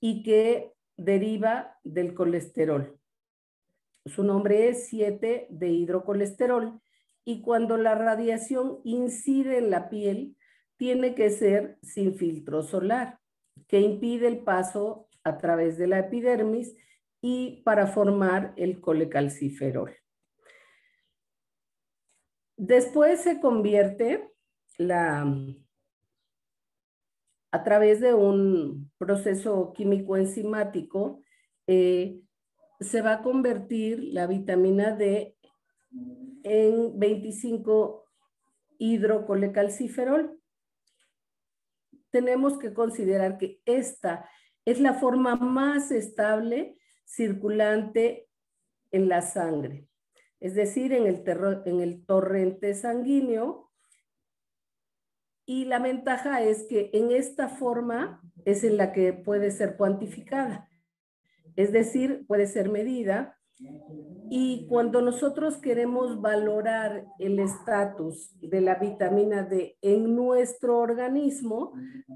y 0.00 0.22
que 0.22 0.72
deriva 0.96 1.78
del 1.82 2.14
colesterol. 2.14 2.98
Su 4.06 4.24
nombre 4.24 4.68
es 4.68 4.88
7 4.88 5.48
de 5.50 5.68
hidrocolesterol 5.68 6.80
y 7.24 7.42
cuando 7.42 7.76
la 7.76 7.94
radiación 7.94 8.80
incide 8.84 9.58
en 9.58 9.70
la 9.70 9.88
piel, 9.88 10.36
tiene 10.76 11.14
que 11.14 11.30
ser 11.30 11.78
sin 11.82 12.14
filtro 12.16 12.62
solar, 12.62 13.18
que 13.68 13.80
impide 13.80 14.26
el 14.26 14.38
paso 14.38 15.08
a 15.22 15.36
través 15.36 15.76
de 15.76 15.86
la 15.86 15.98
epidermis 15.98 16.74
y 17.20 17.62
para 17.62 17.86
formar 17.86 18.54
el 18.56 18.80
colecalciferol. 18.80 19.94
Después 22.56 23.20
se 23.22 23.40
convierte 23.40 24.30
la, 24.78 25.26
a 27.52 27.64
través 27.64 28.00
de 28.00 28.14
un 28.14 28.90
proceso 28.98 29.72
químico 29.72 30.16
enzimático, 30.16 31.22
eh, 31.66 32.20
se 32.80 33.02
va 33.02 33.14
a 33.14 33.22
convertir 33.22 34.02
la 34.12 34.26
vitamina 34.26 34.96
D 34.96 35.36
en 36.42 36.98
25 36.98 38.04
hidrocolecalciferol. 38.78 40.40
Tenemos 42.10 42.58
que 42.58 42.72
considerar 42.72 43.36
que 43.36 43.60
esta 43.66 44.28
es 44.64 44.80
la 44.80 44.94
forma 44.94 45.36
más 45.36 45.90
estable 45.90 46.79
circulante 47.10 48.28
en 48.92 49.08
la 49.08 49.22
sangre. 49.22 49.86
es 50.38 50.54
decir, 50.54 50.92
en 50.92 51.06
el, 51.06 51.22
en 51.66 51.80
el 51.80 52.06
torrente 52.06 52.72
sanguíneo. 52.74 53.70
Y 55.44 55.64
la 55.66 55.80
ventaja 55.80 56.40
es 56.42 56.62
que 56.62 56.90
en 56.94 57.10
esta 57.10 57.48
forma 57.48 58.22
es 58.44 58.64
en 58.64 58.76
la 58.76 58.92
que 58.92 59.12
puede 59.12 59.50
ser 59.50 59.76
cuantificada, 59.76 60.68
es 61.56 61.72
decir, 61.72 62.24
puede 62.26 62.46
ser 62.46 62.70
medida. 62.70 63.36
Y 64.30 64.66
cuando 64.68 65.02
nosotros 65.02 65.58
queremos 65.58 66.22
valorar 66.22 67.04
el 67.18 67.38
estatus 67.38 68.30
de 68.40 68.62
la 68.62 68.76
vitamina 68.76 69.42
D 69.42 69.76
en 69.82 70.14
nuestro 70.16 70.78
organismo, 70.78 71.72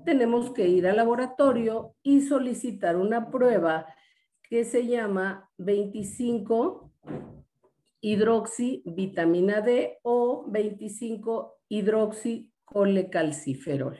tenemos 0.06 0.54
que 0.54 0.66
ir 0.66 0.86
al 0.86 0.96
laboratorio 0.96 1.94
y 2.02 2.22
solicitar 2.22 2.96
una 2.96 3.30
prueba 3.30 3.86
que 4.48 4.64
se 4.64 4.86
llama 4.86 5.50
25 5.58 6.92
hidroxi 8.00 8.82
vitamina 8.84 9.60
D 9.60 9.98
o 10.02 10.44
25 10.48 11.60
hidroxi 11.68 12.52
colecalciferol. 12.64 13.98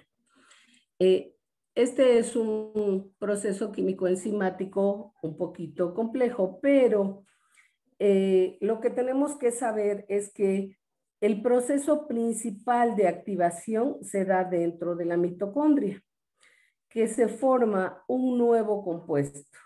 Eh, 0.98 1.34
este 1.74 2.18
es 2.18 2.36
un 2.36 3.14
proceso 3.18 3.72
químico 3.72 4.06
enzimático 4.06 5.14
un 5.22 5.36
poquito 5.36 5.94
complejo, 5.94 6.60
pero 6.60 7.24
eh, 7.98 8.58
lo 8.60 8.80
que 8.80 8.90
tenemos 8.90 9.36
que 9.36 9.50
saber 9.50 10.04
es 10.08 10.32
que 10.32 10.76
el 11.20 11.40
proceso 11.42 12.06
principal 12.06 12.94
de 12.96 13.08
activación 13.08 14.04
se 14.04 14.24
da 14.24 14.44
dentro 14.44 14.94
de 14.94 15.06
la 15.06 15.16
mitocondria, 15.16 16.02
que 16.90 17.08
se 17.08 17.28
forma 17.28 18.04
un 18.06 18.36
nuevo 18.36 18.84
compuesto 18.84 19.63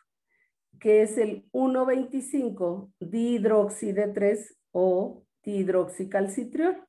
que 0.81 1.03
es 1.03 1.19
el 1.19 1.49
1,25 1.53 2.93
dihidroxide 3.01 4.09
3 4.09 4.59
o 4.73 5.25
dihidroxicalcitriol, 5.43 6.87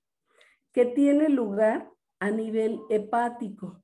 que 0.73 0.85
tiene 0.85 1.29
lugar 1.29 1.89
a 2.19 2.31
nivel 2.31 2.79
hepático. 2.89 3.83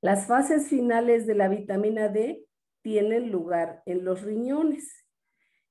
Las 0.00 0.26
fases 0.26 0.68
finales 0.68 1.26
de 1.26 1.34
la 1.34 1.48
vitamina 1.48 2.08
D 2.08 2.44
tienen 2.82 3.30
lugar 3.30 3.82
en 3.86 4.04
los 4.04 4.22
riñones 4.22 5.06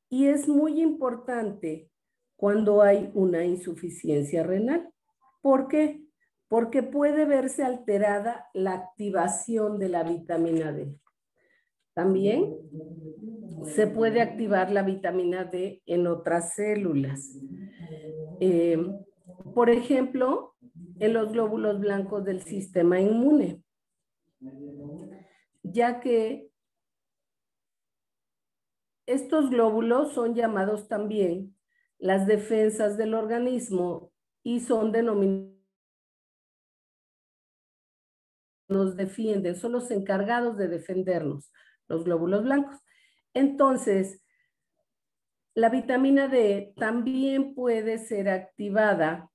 y 0.10 0.28
es 0.28 0.48
muy 0.48 0.82
importante 0.82 1.90
cuando 2.36 2.82
hay 2.82 3.12
una 3.14 3.46
insuficiencia 3.46 4.44
renal. 4.44 4.92
¿Por 5.42 5.68
qué? 5.68 6.04
Porque 6.48 6.82
puede 6.82 7.26
verse 7.26 7.64
alterada 7.64 8.50
la 8.54 8.74
activación 8.74 9.80
de 9.80 9.90
la 9.90 10.04
vitamina 10.04 10.72
D. 10.72 11.01
También 11.94 12.56
se 13.76 13.88
puede 13.88 14.22
activar 14.22 14.72
la 14.72 14.84
vitamina 14.84 15.44
D 15.44 15.82
en 15.86 16.08
otras 16.08 16.56
células. 16.56 17.38
Eh, 18.40 18.78
por 19.54 19.70
ejemplo, 19.70 20.56
en 21.00 21.14
los 21.14 21.32
glóbulos 21.32 21.80
blancos 21.80 22.24
del 22.24 22.42
sistema 22.42 23.00
inmune, 23.00 23.64
ya 25.64 26.00
que 26.00 26.50
estos 29.06 29.50
glóbulos 29.50 30.14
son 30.14 30.36
llamados 30.36 30.88
también 30.88 31.56
las 31.98 32.26
defensas 32.26 32.98
del 32.98 33.14
organismo 33.14 34.12
y 34.44 34.62
son 34.62 34.92
denominados 34.92 35.52
nos 38.72 38.96
defienden, 38.96 39.56
son 39.56 39.74
los 39.74 39.92
encargados 39.92 40.58
de 40.58 40.70
defendernos 40.70 41.52
los 41.92 42.06
glóbulos 42.06 42.44
blancos. 42.44 42.78
Entonces, 43.34 44.24
la 45.54 45.70
vitamina 45.70 46.28
D 46.28 46.74
también 46.78 47.54
puede 47.54 47.98
ser 47.98 48.30
activada 48.30 49.30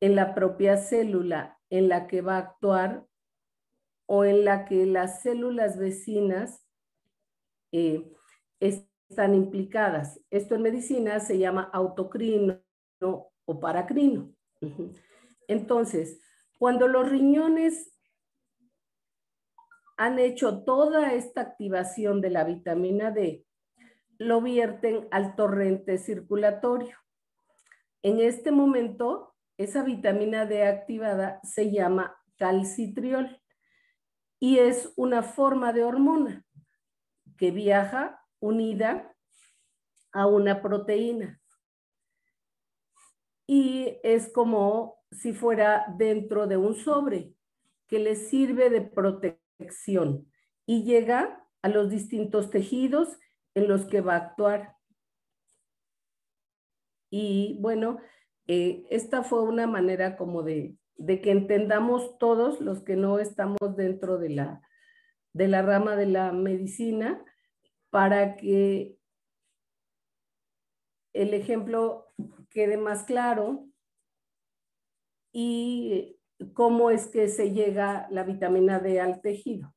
en 0.00 0.14
la 0.14 0.34
propia 0.34 0.76
célula 0.76 1.58
en 1.70 1.88
la 1.88 2.06
que 2.06 2.20
va 2.20 2.36
a 2.36 2.38
actuar 2.38 3.04
o 4.06 4.24
en 4.24 4.44
la 4.44 4.64
que 4.64 4.86
las 4.86 5.22
células 5.22 5.76
vecinas 5.76 6.64
eh, 7.72 8.08
están 8.60 9.34
implicadas. 9.34 10.20
Esto 10.30 10.54
en 10.54 10.62
medicina 10.62 11.18
se 11.20 11.38
llama 11.38 11.68
autocrino 11.72 12.62
o 13.00 13.60
paracrino. 13.60 14.32
Entonces, 15.48 16.20
cuando 16.58 16.86
los 16.86 17.08
riñones 17.08 17.97
han 19.98 20.20
hecho 20.20 20.62
toda 20.62 21.12
esta 21.12 21.40
activación 21.40 22.20
de 22.20 22.30
la 22.30 22.44
vitamina 22.44 23.10
D, 23.10 23.44
lo 24.16 24.40
vierten 24.40 25.08
al 25.10 25.34
torrente 25.34 25.98
circulatorio. 25.98 26.96
En 28.02 28.20
este 28.20 28.52
momento, 28.52 29.34
esa 29.56 29.82
vitamina 29.82 30.46
D 30.46 30.64
activada 30.64 31.40
se 31.42 31.72
llama 31.72 32.16
calcitriol 32.36 33.42
y 34.38 34.58
es 34.58 34.92
una 34.94 35.24
forma 35.24 35.72
de 35.72 35.82
hormona 35.82 36.46
que 37.36 37.50
viaja 37.50 38.24
unida 38.38 39.16
a 40.12 40.28
una 40.28 40.62
proteína. 40.62 41.40
Y 43.48 43.98
es 44.04 44.32
como 44.32 45.00
si 45.10 45.32
fuera 45.32 45.86
dentro 45.96 46.46
de 46.46 46.56
un 46.56 46.76
sobre 46.76 47.34
que 47.88 47.98
le 47.98 48.14
sirve 48.14 48.70
de 48.70 48.82
protección 48.82 49.47
y 50.66 50.84
llega 50.84 51.44
a 51.62 51.68
los 51.68 51.90
distintos 51.90 52.50
tejidos 52.50 53.18
en 53.54 53.68
los 53.68 53.86
que 53.86 54.00
va 54.00 54.14
a 54.14 54.18
actuar. 54.18 54.76
Y 57.10 57.58
bueno, 57.60 57.98
eh, 58.46 58.84
esta 58.90 59.22
fue 59.22 59.42
una 59.42 59.66
manera 59.66 60.16
como 60.16 60.42
de, 60.42 60.76
de, 60.96 61.20
que 61.20 61.30
entendamos 61.30 62.18
todos 62.18 62.60
los 62.60 62.82
que 62.82 62.96
no 62.96 63.18
estamos 63.18 63.76
dentro 63.76 64.18
de 64.18 64.30
la, 64.30 64.62
de 65.32 65.48
la 65.48 65.62
rama 65.62 65.96
de 65.96 66.06
la 66.06 66.32
medicina 66.32 67.24
para 67.90 68.36
que 68.36 68.98
el 71.14 71.34
ejemplo 71.34 72.12
quede 72.50 72.76
más 72.76 73.04
claro 73.04 73.66
y 75.32 76.17
cómo 76.54 76.90
es 76.90 77.06
que 77.06 77.28
se 77.28 77.52
llega 77.52 78.06
la 78.10 78.22
vitamina 78.22 78.78
D 78.78 79.00
al 79.00 79.20
tejido. 79.20 79.74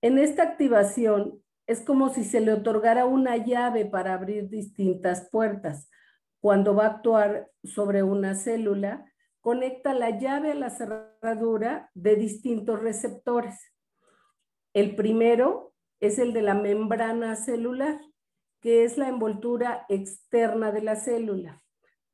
En 0.00 0.18
esta 0.18 0.42
activación 0.42 1.42
es 1.66 1.80
como 1.80 2.08
si 2.10 2.24
se 2.24 2.40
le 2.40 2.52
otorgara 2.52 3.06
una 3.06 3.36
llave 3.36 3.86
para 3.86 4.14
abrir 4.14 4.48
distintas 4.48 5.28
puertas. 5.30 5.88
Cuando 6.40 6.74
va 6.74 6.84
a 6.86 6.88
actuar 6.88 7.50
sobre 7.62 8.02
una 8.02 8.34
célula, 8.34 9.06
conecta 9.40 9.94
la 9.94 10.18
llave 10.18 10.52
a 10.52 10.54
la 10.54 10.70
cerradura 10.70 11.90
de 11.94 12.16
distintos 12.16 12.80
receptores. 12.80 13.72
El 14.74 14.96
primero 14.96 15.72
es 16.00 16.18
el 16.18 16.32
de 16.32 16.42
la 16.42 16.54
membrana 16.54 17.36
celular, 17.36 18.00
que 18.60 18.84
es 18.84 18.98
la 18.98 19.08
envoltura 19.08 19.84
externa 19.88 20.72
de 20.72 20.82
la 20.82 20.96
célula. 20.96 21.62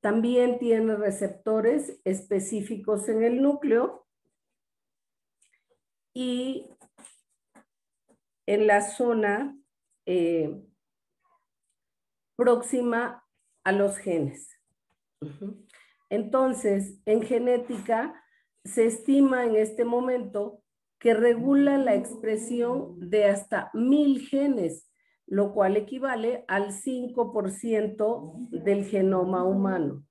También 0.00 0.58
tiene 0.58 0.96
receptores 0.96 2.00
específicos 2.04 3.08
en 3.08 3.22
el 3.22 3.42
núcleo 3.42 4.06
y 6.14 6.70
en 8.46 8.66
la 8.66 8.80
zona 8.80 9.58
eh, 10.06 10.62
próxima 12.36 13.24
a 13.64 13.72
los 13.72 13.98
genes. 13.98 14.48
Entonces, 16.10 16.98
en 17.04 17.22
genética 17.22 18.24
se 18.64 18.86
estima 18.86 19.44
en 19.44 19.56
este 19.56 19.84
momento 19.84 20.62
que 20.98 21.14
regula 21.14 21.78
la 21.78 21.94
expresión 21.94 23.10
de 23.10 23.26
hasta 23.26 23.70
mil 23.74 24.26
genes 24.26 24.87
lo 25.28 25.52
cual 25.52 25.76
equivale 25.76 26.44
al 26.48 26.72
5% 26.72 28.48
del 28.50 28.84
genoma 28.84 29.44
humano. 29.44 30.04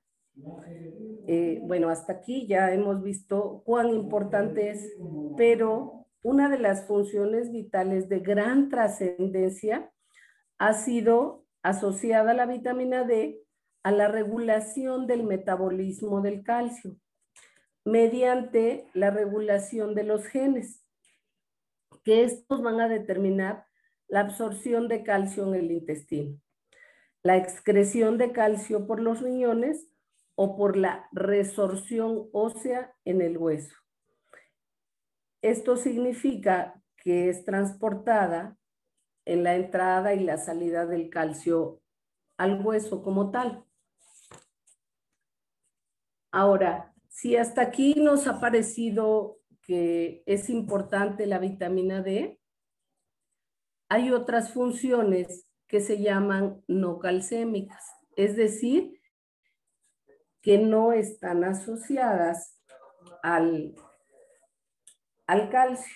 Eh, 1.28 1.60
bueno, 1.64 1.90
hasta 1.90 2.14
aquí 2.14 2.48
ya 2.48 2.72
hemos 2.74 3.02
visto 3.02 3.64
cuán 3.66 3.90
importante 3.90 4.70
es, 4.70 4.96
pero 5.36 6.06
una 6.24 6.50
de 6.50 6.60
las 6.60 6.86
funciones 6.86 7.52
vitales 7.52 8.08
de 8.10 8.20
gran 8.20 8.70
trascendencia 8.70 9.92
ha 10.60 10.74
sido 10.74 11.46
asociada 11.64 12.32
a 12.32 12.36
la 12.36 12.46
vitamina 12.46 13.04
D 13.04 13.44
a 13.84 13.92
la 13.92 14.08
regulación 14.08 15.08
del 15.08 15.24
metabolismo 15.24 16.22
del 16.22 16.44
calcio 16.44 16.96
mediante 17.86 18.90
la 18.94 19.12
regulación 19.12 19.96
de 19.96 20.04
los 20.04 20.26
genes, 20.26 20.84
que 22.04 22.26
estos 22.26 22.62
van 22.62 22.82
a 22.82 22.90
determinar 22.90 23.67
la 24.08 24.22
absorción 24.22 24.88
de 24.88 25.04
calcio 25.04 25.48
en 25.48 25.56
el 25.56 25.72
intestino, 25.72 26.40
la 27.24 27.38
excreción 27.38 28.18
de 28.18 28.32
calcio 28.32 28.88
por 28.88 29.00
los 29.00 29.22
riñones 29.22 29.88
o 30.36 30.56
por 30.56 30.78
la 30.78 31.08
resorción 31.12 32.30
ósea 32.32 32.94
en 33.06 33.22
el 33.22 33.38
hueso. 33.38 33.76
Esto 35.42 35.78
significa 35.78 36.82
que 36.98 37.30
es 37.30 37.44
transportada 37.44 38.58
en 39.26 39.44
la 39.44 39.56
entrada 39.56 40.14
y 40.14 40.20
la 40.22 40.38
salida 40.38 40.86
del 40.86 41.10
calcio 41.10 41.82
al 42.38 42.64
hueso 42.66 43.04
como 43.04 43.32
tal. 43.32 43.66
Ahora, 46.32 46.94
si 47.10 47.36
hasta 47.36 47.62
aquí 47.62 47.96
nos 47.96 48.28
ha 48.28 48.40
parecido 48.40 49.40
que 49.64 50.24
es 50.26 50.50
importante 50.50 51.26
la 51.26 51.40
vitamina 51.40 52.02
D, 52.02 52.40
hay 53.90 54.12
otras 54.12 54.54
funciones 54.54 55.48
que 55.68 55.80
se 55.80 56.02
llaman 56.02 56.64
no 56.68 57.00
calcémicas, 57.00 57.84
es 58.16 58.36
decir, 58.36 59.02
que 60.42 60.58
no 60.58 60.94
están 60.94 61.44
asociadas 61.44 62.58
al, 63.22 63.76
al 65.26 65.50
calcio. 65.50 65.96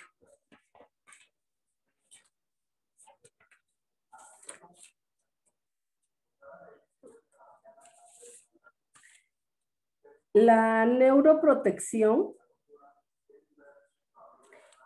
La 10.33 10.85
neuroprotección 10.85 12.33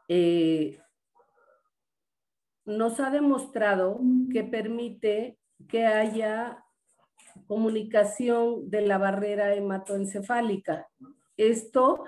eh, 0.08 0.80
nos 2.66 3.00
ha 3.00 3.10
demostrado 3.12 4.00
que 4.32 4.44
permite 4.44 5.38
que 5.70 5.86
haya 5.86 6.64
comunicación 7.48 8.70
de 8.70 8.82
la 8.82 8.98
barrera 8.98 9.54
hematoencefálica. 9.54 10.88
Esto 11.38 12.04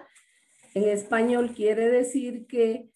en 0.73 0.89
español 0.89 1.53
quiere 1.53 1.89
decir 1.89 2.47
que 2.47 2.89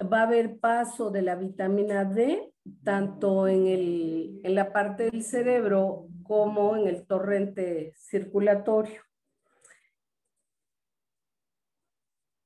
va 0.00 0.20
a 0.20 0.26
haber 0.26 0.58
paso 0.58 1.10
de 1.10 1.22
la 1.22 1.36
vitamina 1.36 2.04
D 2.04 2.52
tanto 2.84 3.48
en, 3.48 3.66
en 4.42 4.54
la 4.54 4.72
parte 4.72 5.10
del 5.10 5.24
cerebro 5.24 6.06
como 6.22 6.76
en 6.76 6.86
el 6.86 7.06
torrente 7.06 7.92
circulatorio. 7.96 9.02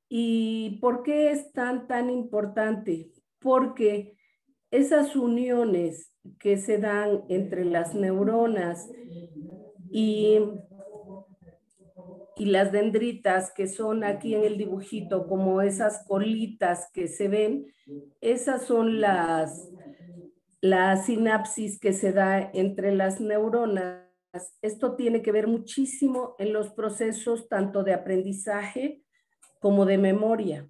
¿Y 0.08 0.78
por 0.80 1.02
qué 1.02 1.32
es 1.32 1.52
tan, 1.52 1.86
tan 1.86 2.08
importante? 2.08 3.10
Porque 3.40 4.16
esas 4.74 5.14
uniones 5.14 6.12
que 6.40 6.56
se 6.56 6.78
dan 6.78 7.22
entre 7.28 7.64
las 7.64 7.94
neuronas 7.94 8.90
y, 9.90 10.38
y 12.36 12.44
las 12.46 12.72
dendritas 12.72 13.52
que 13.52 13.68
son 13.68 14.02
aquí 14.02 14.34
en 14.34 14.42
el 14.42 14.58
dibujito, 14.58 15.28
como 15.28 15.62
esas 15.62 16.04
colitas 16.06 16.90
que 16.92 17.06
se 17.06 17.28
ven, 17.28 17.66
esas 18.20 18.64
son 18.64 19.00
las, 19.00 19.70
sinapsis 21.04 21.78
que 21.78 21.92
se 21.92 22.12
da 22.12 22.50
entre 22.52 22.92
las 22.96 23.20
neuronas. 23.20 24.02
Esto 24.60 24.96
tiene 24.96 25.22
que 25.22 25.30
ver 25.30 25.46
muchísimo 25.46 26.34
en 26.38 26.52
los 26.52 26.70
procesos 26.70 27.48
tanto 27.48 27.84
de 27.84 27.92
aprendizaje 27.92 29.04
como 29.60 29.86
de 29.86 29.98
memoria. 29.98 30.68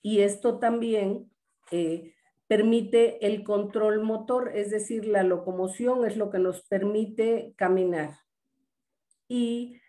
Y 0.00 0.20
esto 0.20 0.58
también 0.58 1.30
eh, 1.70 2.13
permite 2.46 3.26
el 3.26 3.44
control 3.44 4.02
motor, 4.02 4.52
es 4.54 4.70
decir, 4.70 5.06
la 5.06 5.22
locomoción 5.22 6.04
es 6.04 6.16
lo 6.16 6.30
que 6.30 6.38
nos 6.38 6.62
permite 6.66 7.54
caminar. 7.56 8.18
Y 9.28 9.80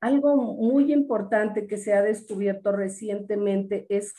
algo 0.00 0.36
muy 0.36 0.92
importante 0.92 1.66
que 1.66 1.76
se 1.76 1.94
ha 1.94 2.02
descubierto 2.02 2.72
recientemente 2.72 3.86
es 3.88 4.14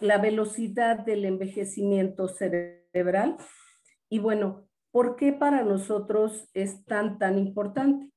la 0.00 0.18
velocidad 0.18 1.00
del 1.00 1.24
envejecimiento 1.24 2.28
cerebral. 2.28 3.36
Y 4.08 4.20
bueno, 4.20 4.68
¿por 4.90 5.16
qué 5.16 5.32
para 5.32 5.64
nosotros 5.64 6.48
es 6.54 6.84
tan, 6.84 7.18
tan 7.18 7.38
importante? 7.38 8.10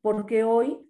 Porque 0.00 0.44
hoy 0.44 0.88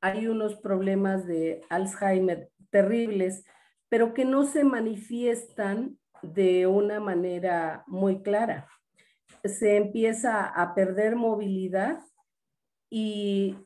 hay 0.00 0.26
unos 0.26 0.56
problemas 0.56 1.26
de 1.26 1.62
Alzheimer 1.70 2.50
terribles, 2.70 3.44
pero 3.88 4.12
que 4.12 4.24
no 4.24 4.44
se 4.44 4.64
manifiestan 4.64 5.98
de 6.22 6.66
una 6.66 7.00
manera 7.00 7.84
muy 7.86 8.22
clara. 8.22 8.68
Se 9.44 9.76
empieza 9.76 10.44
a 10.44 10.74
perder 10.74 11.16
movilidad 11.16 12.00
y 12.90 13.56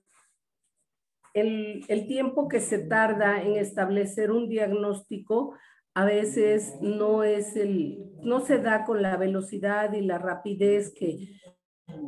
el, 1.34 1.84
el, 1.88 2.06
tiempo 2.06 2.48
que 2.48 2.60
se 2.60 2.78
tarda 2.78 3.42
en 3.42 3.56
establecer 3.56 4.30
un 4.30 4.48
diagnóstico 4.48 5.54
a 5.94 6.04
veces 6.04 6.76
no 6.80 7.24
es 7.24 7.56
el, 7.56 7.98
no 8.22 8.40
se 8.40 8.58
da 8.58 8.84
con 8.84 9.02
la 9.02 9.16
velocidad 9.16 9.92
y 9.92 10.00
la 10.00 10.18
rapidez 10.18 10.92
que, 10.94 11.36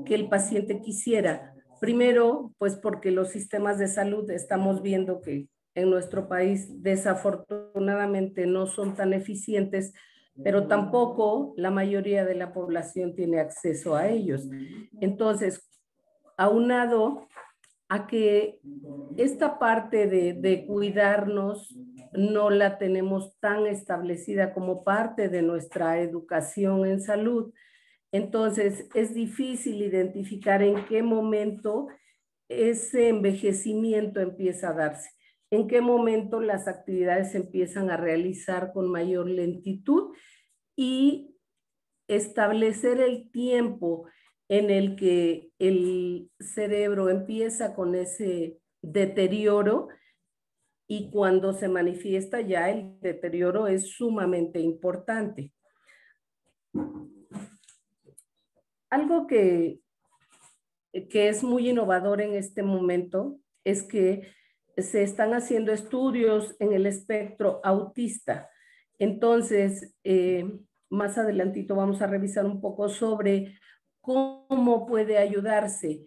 que 0.04 0.14
el 0.14 0.28
paciente 0.28 0.80
quisiera. 0.80 1.54
Primero, 1.80 2.52
pues 2.58 2.76
porque 2.76 3.10
los 3.10 3.30
sistemas 3.30 3.78
de 3.78 3.88
salud 3.88 4.30
estamos 4.30 4.82
viendo 4.82 5.20
que 5.20 5.48
en 5.74 5.90
nuestro 5.90 6.28
país 6.28 6.82
desafortunadamente 6.82 8.46
no 8.46 8.66
son 8.66 8.94
tan 8.94 9.12
eficientes, 9.12 9.92
pero 10.44 10.66
tampoco 10.66 11.54
la 11.56 11.70
mayoría 11.70 12.24
de 12.24 12.34
la 12.34 12.52
población 12.52 13.14
tiene 13.14 13.40
acceso 13.40 13.96
a 13.96 14.08
ellos. 14.08 14.48
Entonces, 15.00 15.68
aunado 16.36 17.28
a 17.88 18.06
que 18.06 18.60
esta 19.16 19.58
parte 19.58 20.06
de, 20.06 20.32
de, 20.32 20.66
cuidarnos 20.66 21.76
no 22.12 22.50
la 22.50 22.78
tenemos 22.78 23.38
tan 23.40 23.66
establecida 23.66 24.54
como 24.54 24.82
parte 24.82 25.28
de 25.28 25.42
nuestra 25.42 26.00
educación 26.00 26.86
en 26.86 27.00
salud, 27.02 27.52
entonces, 28.12 28.88
es 28.94 29.14
difícil 29.14 29.82
identificar 29.82 30.62
en 30.62 30.84
qué 30.84 31.02
momento 31.02 31.88
ese 32.48 33.08
envejecimiento 33.08 34.20
empieza 34.20 34.68
a 34.68 34.74
darse, 34.74 35.10
en 35.50 35.66
qué 35.66 35.80
momento 35.80 36.40
las 36.40 36.68
actividades 36.68 37.32
se 37.32 37.38
empiezan 37.38 37.90
a 37.90 37.96
realizar 37.96 38.72
con 38.74 38.90
mayor 38.90 39.30
lentitud 39.30 40.14
y 40.76 41.36
establecer 42.08 43.00
el 43.00 43.30
tiempo 43.30 44.06
en 44.48 44.70
el 44.70 44.96
que 44.96 45.50
el 45.58 46.30
cerebro 46.38 47.08
empieza 47.08 47.74
con 47.74 47.94
ese 47.94 48.58
deterioro 48.82 49.88
y 50.86 51.10
cuando 51.10 51.54
se 51.54 51.68
manifiesta 51.68 52.40
ya 52.40 52.70
el 52.70 53.00
deterioro 53.00 53.66
es 53.66 53.92
sumamente 53.92 54.60
importante. 54.60 55.54
Algo 58.90 59.26
que, 59.26 59.80
que 61.08 61.28
es 61.28 61.42
muy 61.42 61.70
innovador 61.70 62.20
en 62.20 62.34
este 62.34 62.62
momento 62.62 63.38
es 63.64 63.82
que 63.82 64.28
se 64.76 65.02
están 65.02 65.32
haciendo 65.32 65.72
estudios 65.72 66.54
en 66.58 66.74
el 66.74 66.84
espectro 66.86 67.60
autista. 67.64 68.50
Entonces, 68.98 69.94
eh, 70.04 70.60
más 70.90 71.18
adelantito 71.18 71.74
vamos 71.74 72.02
a 72.02 72.06
revisar 72.06 72.44
un 72.44 72.60
poco 72.60 72.88
sobre 72.88 73.58
cómo 74.00 74.86
puede 74.86 75.18
ayudarse 75.18 76.06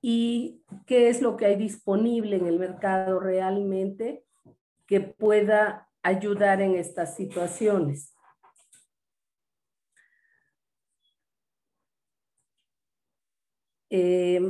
y 0.00 0.64
qué 0.86 1.08
es 1.08 1.22
lo 1.22 1.36
que 1.36 1.46
hay 1.46 1.56
disponible 1.56 2.36
en 2.36 2.46
el 2.46 2.58
mercado 2.58 3.20
realmente 3.20 4.24
que 4.86 5.00
pueda 5.00 5.88
ayudar 6.02 6.60
en 6.60 6.76
estas 6.76 7.16
situaciones. 7.16 8.14
Eh, 13.90 14.40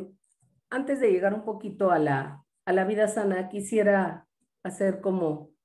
antes 0.71 1.01
de 1.01 1.11
llegar 1.11 1.35
un 1.35 1.45
poquito 1.45 1.91
a 1.91 1.99
la, 1.99 2.45
a 2.65 2.73
la 2.73 2.85
vida 2.85 3.09
sana, 3.09 3.49
quisiera 3.49 4.27
hacer 4.63 5.01
como 5.01 5.56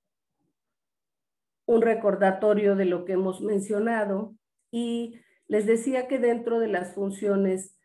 un 1.65 1.81
recordatorio 1.81 2.75
de 2.75 2.85
lo 2.85 3.05
que 3.05 3.13
hemos 3.13 3.41
mencionado 3.41 4.35
y 4.71 5.19
les 5.47 5.65
decía 5.65 6.07
que 6.07 6.19
dentro 6.19 6.59
de 6.59 6.67
las 6.67 6.93
funciones 6.93 7.77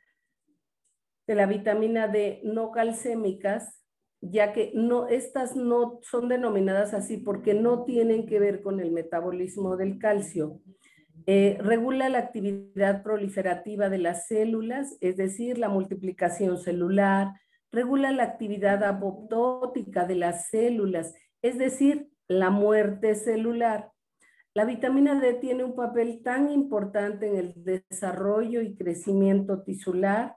de 1.26 1.34
la 1.34 1.46
vitamina 1.46 2.08
D 2.08 2.40
no 2.44 2.70
calcémicas, 2.70 3.82
ya 4.20 4.52
que 4.52 4.72
no, 4.74 5.08
estas 5.08 5.56
no 5.56 5.98
son 6.02 6.28
denominadas 6.28 6.94
así 6.94 7.16
porque 7.16 7.54
no 7.54 7.84
tienen 7.84 8.26
que 8.26 8.38
ver 8.38 8.62
con 8.62 8.80
el 8.80 8.92
metabolismo 8.92 9.76
del 9.76 9.98
calcio, 9.98 10.60
eh, 11.26 11.58
regula 11.60 12.08
la 12.08 12.18
actividad 12.18 13.02
proliferativa 13.02 13.88
de 13.88 13.98
las 13.98 14.28
células, 14.28 14.96
es 15.00 15.16
decir, 15.16 15.58
la 15.58 15.68
multiplicación 15.68 16.58
celular, 16.58 17.32
regula 17.72 18.12
la 18.12 18.22
actividad 18.22 18.84
apoptótica 18.84 20.06
de 20.06 20.14
las 20.14 20.48
células, 20.48 21.14
es 21.42 21.58
decir, 21.58 22.08
la 22.28 22.50
muerte 22.50 23.14
celular. 23.14 23.92
La 24.54 24.64
vitamina 24.64 25.20
D 25.20 25.34
tiene 25.34 25.64
un 25.64 25.74
papel 25.74 26.22
tan 26.22 26.50
importante 26.50 27.28
en 27.28 27.36
el 27.36 27.54
desarrollo 27.56 28.62
y 28.62 28.74
crecimiento 28.74 29.62
tisular. 29.62 30.36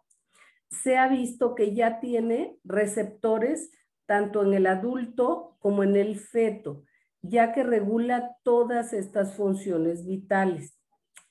Se 0.69 0.97
ha 0.97 1.08
visto 1.08 1.56
que 1.56 1.73
ya 1.73 1.99
tiene 1.99 2.58
receptores 2.63 3.71
tanto 4.06 4.43
en 4.43 4.54
el 4.54 4.67
adulto 4.67 5.56
como 5.60 5.84
en 5.84 5.95
el 5.95 6.19
feto, 6.19 6.84
ya 7.21 7.54
que 7.54 7.63
regula 7.63 8.36
todas 8.43 8.91
estas 8.93 9.36
funciones 9.36 10.06
vitales. 10.06 10.75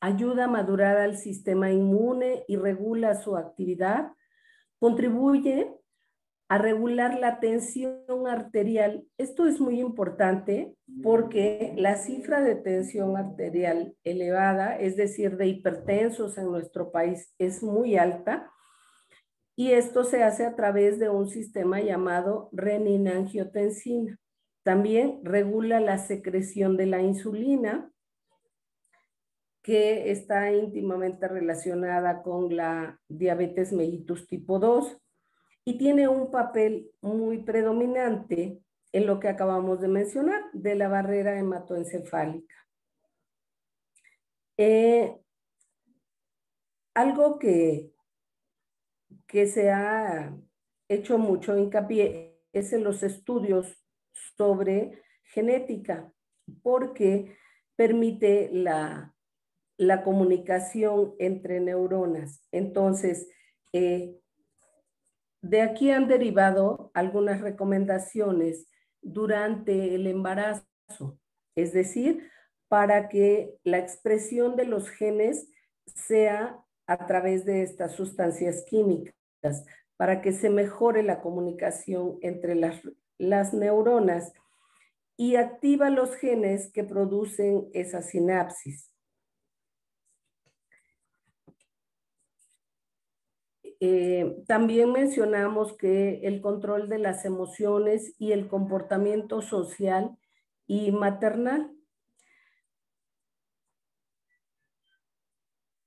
ayuda 0.01 0.45
a 0.45 0.49
madurar 0.49 0.97
al 0.97 1.17
sistema 1.17 1.73
inmune 1.73 2.45
y 2.47 2.57
regula 2.57 3.17
su 3.17 3.37
actividad, 3.37 4.13
contribuye 4.79 5.78
a 6.49 6.57
regular 6.57 7.19
la 7.19 7.41
tensión 7.41 8.27
arterial. 8.27 9.07
Esto 9.19 9.47
es 9.47 9.61
muy 9.61 9.81
importante 9.81 10.75
porque 11.03 11.75
la 11.77 11.97
cifra 11.97 12.41
de 12.41 12.55
tensión 12.55 13.19
arterial 13.19 13.95
elevada, 14.03 14.79
es 14.79 14.97
decir, 14.97 15.37
de 15.37 15.47
hipertensos 15.47 16.39
en 16.39 16.47
nuestro 16.47 16.91
país, 16.91 17.35
es 17.39 17.63
muy 17.63 17.97
alta. 17.97 18.51
Y 19.57 19.73
esto 19.73 20.05
se 20.05 20.23
hace 20.23 20.47
a 20.47 20.55
través 20.55 20.99
de 20.99 21.11
un 21.11 21.29
sistema 21.29 21.81
llamado 21.81 22.49
renina-angiotensina. 22.53 24.19
También 24.63 25.21
regula 25.25 25.81
la 25.81 25.99
secreción 25.99 26.77
de 26.79 26.87
la 26.87 27.03
insulina, 27.03 27.91
que 29.63 30.11
está 30.11 30.51
íntimamente 30.53 31.29
relacionada 31.29 32.23
con 32.23 32.57
la 32.57 32.99
diabetes 33.09 33.73
mellitus 33.75 34.27
tipo 34.27 34.59
2 34.59 34.99
y 35.69 35.77
tiene 35.77 36.09
un 36.09 36.31
papel 36.31 36.91
muy 37.03 37.43
predominante 37.43 38.59
en 38.91 39.07
lo 39.07 39.21
que 39.21 39.29
acabamos 39.29 39.83
de 39.83 39.89
mencionar 39.89 40.43
de 40.55 40.75
la 40.75 40.89
barrera 40.89 41.39
hematoencefálica. 41.39 42.55
Eh, 44.57 45.15
algo 46.95 47.39
que, 47.39 47.93
que 49.27 49.47
se 49.47 49.71
ha 49.71 50.35
hecho 50.89 51.19
mucho 51.19 51.55
hincapié 51.59 52.41
es 52.55 52.73
en 52.73 52.83
los 52.83 53.03
estudios 53.03 53.79
sobre 54.39 55.03
genética, 55.23 56.11
porque 56.63 57.37
permite 57.77 58.49
la, 58.55 59.15
la 59.77 60.03
comunicación 60.03 61.15
entre 61.19 61.61
neuronas. 61.61 62.43
Entonces, 62.53 63.29
eh, 63.75 64.19
de 65.43 65.63
aquí 65.63 65.91
han 65.91 66.09
derivado 66.09 66.91
algunas 66.95 67.41
recomendaciones 67.41 68.67
durante 69.01 69.95
el 69.95 70.07
embarazo, 70.07 71.19
es 71.55 71.73
decir, 71.73 72.29
para 72.69 73.09
que 73.09 73.57
la 73.65 73.79
expresión 73.79 74.57
de 74.57 74.65
los 74.65 74.91
genes 74.91 75.51
sea 75.87 76.59
a 76.87 77.07
través 77.07 77.45
de 77.45 77.63
estas 77.63 77.93
sustancias 77.93 78.65
químicas, 78.69 79.15
para 79.97 80.21
que 80.21 80.33
se 80.33 80.51
mejore 80.51 81.03
la 81.03 81.21
comunicación 81.21 82.19
entre 82.23 82.55
las, 82.55 83.53
neuronas 83.53 84.33
y 85.17 85.37
activa 85.37 85.91
los 85.91 86.15
genes 86.15 86.71
que 86.73 86.85
producen 86.85 87.69
esa 87.73 88.03
sinapsis. 88.03 88.93
Eh, 93.81 94.43
también 94.47 94.93
mencionamos 94.93 95.77
que 95.77 96.21
el 96.27 96.41
control 96.41 96.89
de 96.89 96.99
las 96.99 97.25
emociones 97.25 98.15
y 98.19 98.33
el 98.33 98.49
comportamiento 98.49 99.41
social 99.41 100.17
y 100.67 100.91
maternal. 100.91 101.71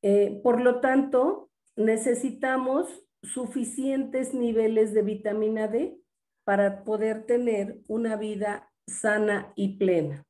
Eh, 0.02 0.40
por 0.42 0.62
lo 0.62 0.80
tanto, 0.80 1.52
necesitamos 1.76 2.88
suficientes 3.24 4.34
niveles 4.34 4.94
de 4.94 5.02
vitamina 5.04 5.68
D 5.68 5.98
para 6.44 6.84
poder 6.84 7.26
tener 7.26 7.80
una 7.88 8.16
vida 8.16 8.72
sana 8.88 9.54
y 9.56 9.78
plena. 9.78 10.26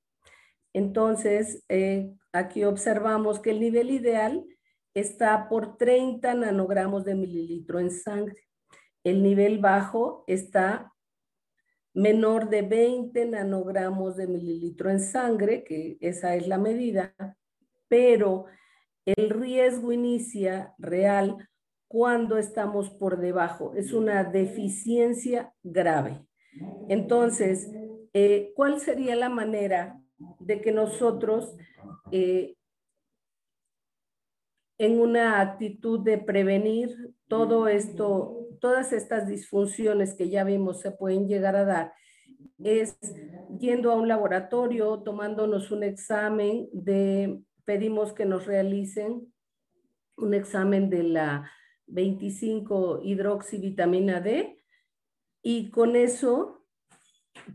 Entonces, 0.74 1.64
eh, 1.70 2.14
aquí 2.34 2.64
observamos 2.64 3.40
que 3.40 3.52
el 3.52 3.60
nivel 3.60 3.92
ideal 3.92 4.46
está 4.94 5.48
por 5.50 5.78
30 5.78 6.34
nanogramos 6.34 7.06
de 7.06 7.16
mililitro 7.16 7.80
en 7.80 7.92
sangre. 7.92 8.48
El 9.04 9.24
nivel 9.24 9.60
bajo 9.60 10.24
está 10.28 10.94
menor 11.94 12.50
de 12.50 12.62
20 12.62 13.26
nanogramos 13.26 14.16
de 14.16 14.28
mililitro 14.28 14.90
en 14.90 15.00
sangre, 15.00 15.64
que 15.64 15.98
esa 16.00 16.36
es 16.36 16.48
la 16.48 16.58
medida, 16.58 17.14
pero 17.88 18.46
el 19.06 19.30
riesgo 19.30 19.92
inicia 19.92 20.74
real 20.78 21.50
cuando 21.88 22.38
estamos 22.38 22.90
por 22.90 23.18
debajo. 23.18 23.74
Es 23.76 23.92
una 23.92 24.24
deficiencia 24.24 25.54
grave. 25.64 26.26
Entonces, 26.88 27.70
eh, 28.14 28.54
¿cuál 28.56 28.80
sería 28.80 29.16
la 29.16 29.30
manera 29.30 30.00
de 30.40 30.62
que 30.62 30.72
nosotros 30.72 31.56
eh, 32.12 32.56
en 34.82 35.00
una 35.00 35.42
actitud 35.42 36.00
de 36.00 36.18
prevenir 36.18 37.14
todo 37.28 37.68
esto, 37.68 38.48
todas 38.60 38.94
estas 38.94 39.28
disfunciones 39.28 40.16
que 40.16 40.28
ya 40.28 40.44
vimos 40.44 40.82
se 40.82 40.90
pueden 40.90 41.28
llegar 41.28 41.56
a 41.56 41.66
dar, 41.66 41.94
es 42.58 42.98
yendo 43.60 43.92
a 43.92 43.96
un 43.96 44.08
laboratorio, 44.08 45.04
tomándonos 45.04 45.70
un 45.70 45.84
examen 45.84 46.68
de, 46.74 47.44
pedimos 47.64 48.12
que 48.14 48.26
nos 48.26 48.48
realicen 48.48 49.32
un 50.18 50.34
examen 50.34 50.90
de 50.90 51.04
la 51.04 51.52
25 51.86 53.02
hidroxivitamina 53.04 54.20
D 54.20 54.64
y 55.44 55.70
con 55.70 55.96
eso 55.96 56.66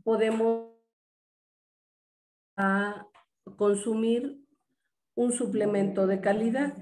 podemos 0.05 0.77
a 2.57 3.05
consumir 3.57 4.41
un 5.17 5.33
suplemento 5.33 6.07
de 6.07 6.21
calidad. 6.21 6.77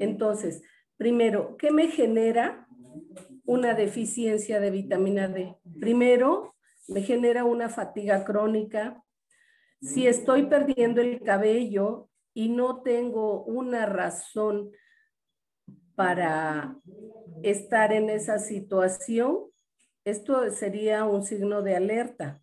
Entonces, 0.00 0.62
primero, 0.96 1.56
¿qué 1.58 1.70
me 1.70 1.88
genera 1.88 2.66
una 3.44 3.74
deficiencia 3.74 4.60
de 4.60 4.70
vitamina 4.70 5.28
D? 5.28 5.56
Primero, 5.78 6.56
me 6.88 7.02
genera 7.02 7.44
una 7.44 7.68
fatiga 7.68 8.24
crónica. 8.24 9.04
Si 9.80 10.06
estoy 10.06 10.46
perdiendo 10.46 11.00
el 11.00 11.22
cabello 11.22 12.08
y 12.34 12.48
no 12.48 12.82
tengo 12.82 13.44
una 13.44 13.86
razón 13.86 14.72
para 15.94 16.76
estar 17.42 17.92
en 17.92 18.10
esa 18.10 18.38
situación, 18.38 19.46
esto 20.04 20.50
sería 20.50 21.04
un 21.04 21.22
signo 21.22 21.62
de 21.62 21.76
alerta. 21.76 22.42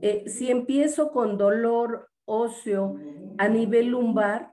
Eh, 0.00 0.24
si 0.28 0.50
empiezo 0.50 1.12
con 1.12 1.38
dolor 1.38 2.08
óseo 2.24 2.96
a 3.38 3.48
nivel 3.48 3.88
lumbar, 3.88 4.52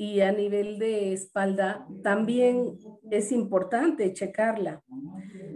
y 0.00 0.22
a 0.22 0.32
nivel 0.32 0.78
de 0.78 1.12
espalda 1.12 1.86
también 2.02 2.78
es 3.10 3.32
importante 3.32 4.14
checarla. 4.14 4.82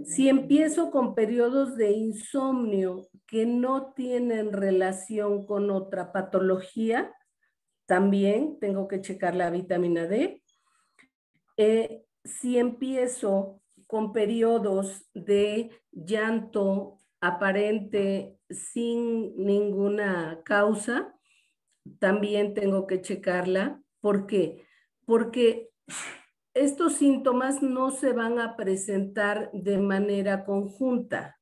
Si 0.04 0.28
empiezo 0.28 0.90
con 0.90 1.14
periodos 1.14 1.78
de 1.78 1.92
insomnio 1.92 3.08
que 3.26 3.46
no 3.46 3.94
tienen 3.94 4.52
relación 4.52 5.46
con 5.46 5.70
otra 5.70 6.12
patología, 6.12 7.10
también 7.86 8.58
tengo 8.60 8.86
que 8.86 9.00
checar 9.00 9.34
la 9.34 9.48
vitamina 9.48 10.06
D. 10.06 10.42
Eh, 11.56 12.04
si 12.22 12.58
empiezo 12.58 13.62
con 13.86 14.12
periodos 14.12 15.06
de 15.14 15.70
llanto 15.90 16.98
aparente 17.22 18.38
sin 18.50 19.42
ninguna 19.42 20.42
causa, 20.44 21.14
también 21.98 22.52
tengo 22.52 22.86
que 22.86 23.00
checarla 23.00 23.80
¿Por 24.04 24.26
qué? 24.26 24.66
Porque 25.06 25.70
estos 26.52 26.92
síntomas 26.96 27.62
no 27.62 27.90
se 27.90 28.12
van 28.12 28.38
a 28.38 28.54
presentar 28.54 29.50
de 29.54 29.78
manera 29.78 30.44
conjunta. 30.44 31.40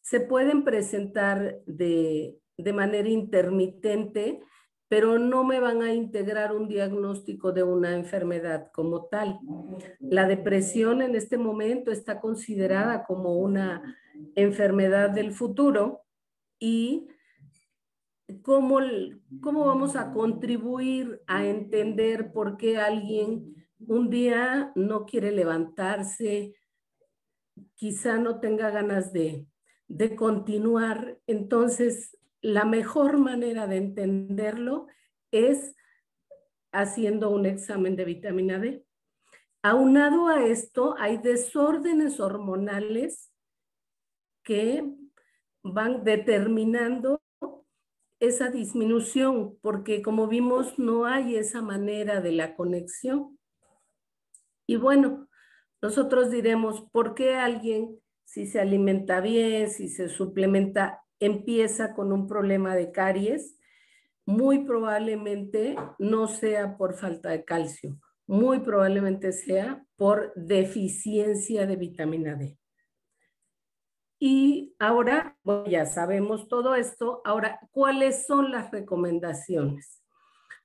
Se 0.00 0.20
pueden 0.20 0.62
presentar 0.62 1.58
de, 1.66 2.38
manera 2.72 3.08
intermitente, 3.08 4.40
pero 4.86 5.18
no 5.18 5.42
me 5.42 5.58
van 5.58 5.82
a 5.82 5.92
integrar 5.92 6.54
un 6.54 6.68
diagnóstico 6.68 7.50
de 7.50 7.64
una 7.64 7.96
enfermedad 7.96 8.70
como 8.72 9.06
tal. 9.06 9.40
La 9.98 10.28
depresión 10.28 11.02
en 11.02 11.16
este 11.16 11.38
momento 11.38 11.90
está 11.90 12.20
considerada 12.20 13.02
como 13.02 13.34
una 13.36 13.96
enfermedad 14.36 15.10
del 15.10 15.32
futuro 15.32 16.02
y 16.60 17.08
cómo, 18.38 18.80
cómo 19.40 19.66
vamos 19.66 19.96
a 19.96 20.12
contribuir 20.12 21.20
a 21.26 21.44
entender 21.44 22.32
por 22.32 22.56
qué 22.56 22.78
alguien 22.78 23.54
un 23.78 24.10
día 24.10 24.72
no 24.74 25.06
quiere 25.06 25.32
levantarse, 25.32 26.54
quizá 27.74 28.18
no 28.18 28.40
tenga 28.40 28.70
ganas 28.70 29.12
de, 29.12 29.46
de 29.88 30.14
continuar. 30.14 31.18
Entonces, 31.26 32.16
la 32.40 32.64
mejor 32.64 33.18
manera 33.18 33.66
de 33.66 33.76
entenderlo 33.76 34.86
es 35.30 35.74
haciendo 36.72 37.30
un 37.30 37.46
examen 37.46 37.96
de 37.96 38.04
vitamina 38.04 38.58
D. 38.58 38.84
Aunado 39.62 40.28
a 40.28 40.46
esto, 40.46 40.94
hay 40.98 41.18
desórdenes 41.18 42.20
hormonales 42.20 43.30
que 44.42 44.84
van 45.62 46.04
determinando 46.04 47.20
esa 48.20 48.50
disminución, 48.50 49.58
porque 49.62 50.02
como 50.02 50.28
vimos, 50.28 50.78
no 50.78 51.06
hay 51.06 51.36
esa 51.36 51.62
manera 51.62 52.20
de 52.20 52.32
la 52.32 52.54
conexión. 52.54 53.38
Y 54.66 54.76
bueno, 54.76 55.28
nosotros 55.82 56.30
diremos, 56.30 56.82
¿por 56.92 57.14
qué 57.14 57.34
alguien, 57.34 57.98
si 58.24 58.46
se 58.46 58.60
alimenta 58.60 59.20
bien, 59.20 59.70
si 59.70 59.88
se 59.88 60.08
suplementa, 60.08 61.02
empieza 61.18 61.94
con 61.94 62.12
un 62.12 62.28
problema 62.28 62.76
de 62.76 62.92
caries? 62.92 63.56
Muy 64.26 64.64
probablemente 64.64 65.74
no 65.98 66.28
sea 66.28 66.76
por 66.76 66.94
falta 66.94 67.30
de 67.30 67.44
calcio, 67.44 67.98
muy 68.26 68.60
probablemente 68.60 69.32
sea 69.32 69.84
por 69.96 70.32
deficiencia 70.36 71.66
de 71.66 71.76
vitamina 71.76 72.36
D. 72.36 72.59
Y 74.22 74.76
ahora, 74.78 75.38
bueno, 75.42 75.66
ya 75.66 75.86
sabemos 75.86 76.46
todo 76.46 76.74
esto, 76.74 77.22
ahora, 77.24 77.58
¿cuáles 77.70 78.26
son 78.26 78.50
las 78.50 78.70
recomendaciones? 78.70 80.02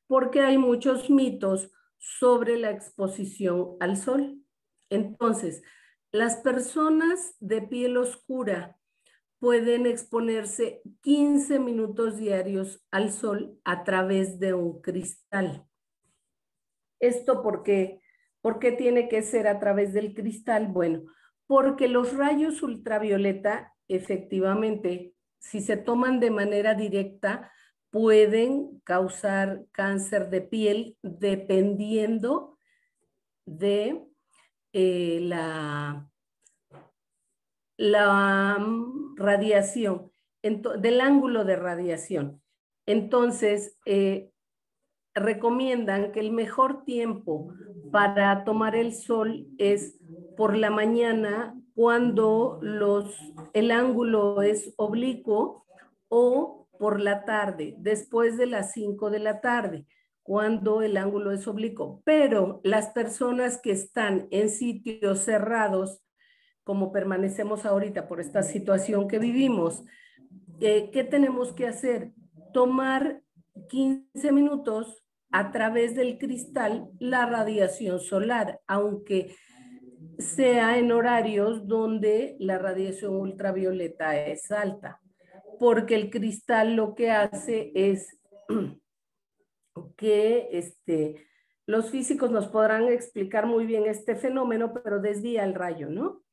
Porque 0.08 0.42
hay 0.42 0.58
muchos 0.58 1.10
mitos 1.10 1.72
sobre 1.98 2.58
la 2.58 2.72
exposición 2.72 3.78
al 3.80 3.96
sol. 3.96 4.44
Entonces, 4.90 5.64
las 6.12 6.36
personas 6.38 7.38
de 7.40 7.62
piel 7.62 7.96
oscura 7.96 8.78
pueden 9.40 9.86
exponerse 9.86 10.82
15 11.02 11.60
minutos 11.60 12.18
diarios 12.18 12.86
al 12.92 13.14
sol 13.14 13.58
a 13.64 13.86
través 13.86 14.38
de 14.38 14.54
un 14.54 14.82
cristal. 14.82 15.66
¿Esto 17.00 17.42
por 17.42 17.64
qué? 17.64 18.02
¿Por 18.42 18.60
qué 18.60 18.74
tiene 18.74 19.08
que 19.08 19.22
ser 19.22 19.48
a 19.48 19.60
través 19.60 19.94
del 19.94 20.14
cristal? 20.14 20.68
Bueno, 20.68 21.04
porque 21.48 21.88
los 21.88 22.16
rayos 22.16 22.64
ultravioleta, 22.64 23.74
efectivamente, 23.88 25.14
si 25.40 25.62
se 25.62 25.78
toman 25.78 26.20
de 26.20 26.32
manera 26.32 26.74
directa, 26.74 27.52
pueden 27.92 28.82
causar 28.84 29.64
cáncer 29.72 30.30
de 30.30 30.42
piel 30.42 30.98
dependiendo 31.02 32.58
de 33.46 34.04
eh, 34.74 35.20
la, 35.22 36.10
la 37.78 38.58
mm, 38.60 39.16
radiación, 39.16 40.12
del 40.42 41.02
ángulo 41.02 41.46
de 41.46 41.56
radiación. 41.56 42.42
Entonces, 42.86 43.78
eh, 43.86 44.32
recomiendan 45.16 46.12
que 46.12 46.20
el 46.20 46.32
mejor 46.32 46.84
tiempo 46.84 47.54
para 47.92 48.44
tomar 48.44 48.76
el 48.76 48.94
sol 48.94 49.48
es 49.58 49.98
por 50.36 50.56
la 50.56 50.70
mañana 50.70 51.56
cuando 51.74 52.60
los, 52.62 53.16
el 53.54 53.72
ángulo 53.72 54.42
es 54.42 54.74
oblicuo 54.78 55.66
o 56.08 56.68
por 56.80 57.00
la 57.00 57.26
tarde, 57.26 57.76
después 57.78 58.38
de 58.38 58.48
las 58.48 58.72
5 58.74 59.10
de 59.10 59.20
la 59.20 59.42
tarde, 59.42 59.86
cuando 60.24 60.82
el 60.82 60.98
ángulo 60.98 61.32
es 61.32 61.48
oblicuo. 61.48 62.02
Pero 62.06 62.60
las 62.64 62.90
personas 62.90 63.60
que 63.62 63.72
están 63.72 64.28
en 64.32 64.50
sitios 64.50 65.20
cerrados, 65.20 66.02
como 66.64 66.92
permanecemos 66.92 67.66
ahorita 67.66 68.08
por 68.08 68.20
esta 68.20 68.44
situación 68.44 69.08
que 69.08 69.20
vivimos, 69.20 69.84
eh, 70.60 70.90
¿qué 70.92 71.04
tenemos 71.04 71.54
que 71.54 71.68
hacer? 71.68 72.12
Tomar 72.54 73.22
15 73.70 74.32
minutos 74.32 75.04
a 75.32 75.52
través 75.52 75.96
del 75.96 76.18
cristal 76.18 76.90
la 77.00 77.26
radiación 77.26 78.00
solar, 78.00 78.62
aunque 78.68 79.36
sea 80.18 80.78
en 80.78 80.92
horarios 80.92 81.68
donde 81.68 82.36
la 82.40 82.58
radiación 82.58 83.16
ultravioleta 83.16 84.18
es 84.26 84.52
alta, 84.52 85.02
porque 85.60 85.96
el 85.96 86.10
cristal 86.10 86.76
lo 86.76 86.96
que 86.96 87.12
hace 87.12 87.72
es 87.76 88.20
que 89.98 90.50
este, 90.52 91.28
los 91.66 91.90
físicos 91.90 92.32
nos 92.32 92.48
podrán 92.48 92.88
explicar 92.90 93.46
muy 93.46 93.66
bien 93.66 93.86
este 93.86 94.16
fenómeno, 94.16 94.74
pero 94.74 95.00
desvía 95.00 95.44
el 95.44 95.54
rayo, 95.54 95.90
¿no? 95.90 96.24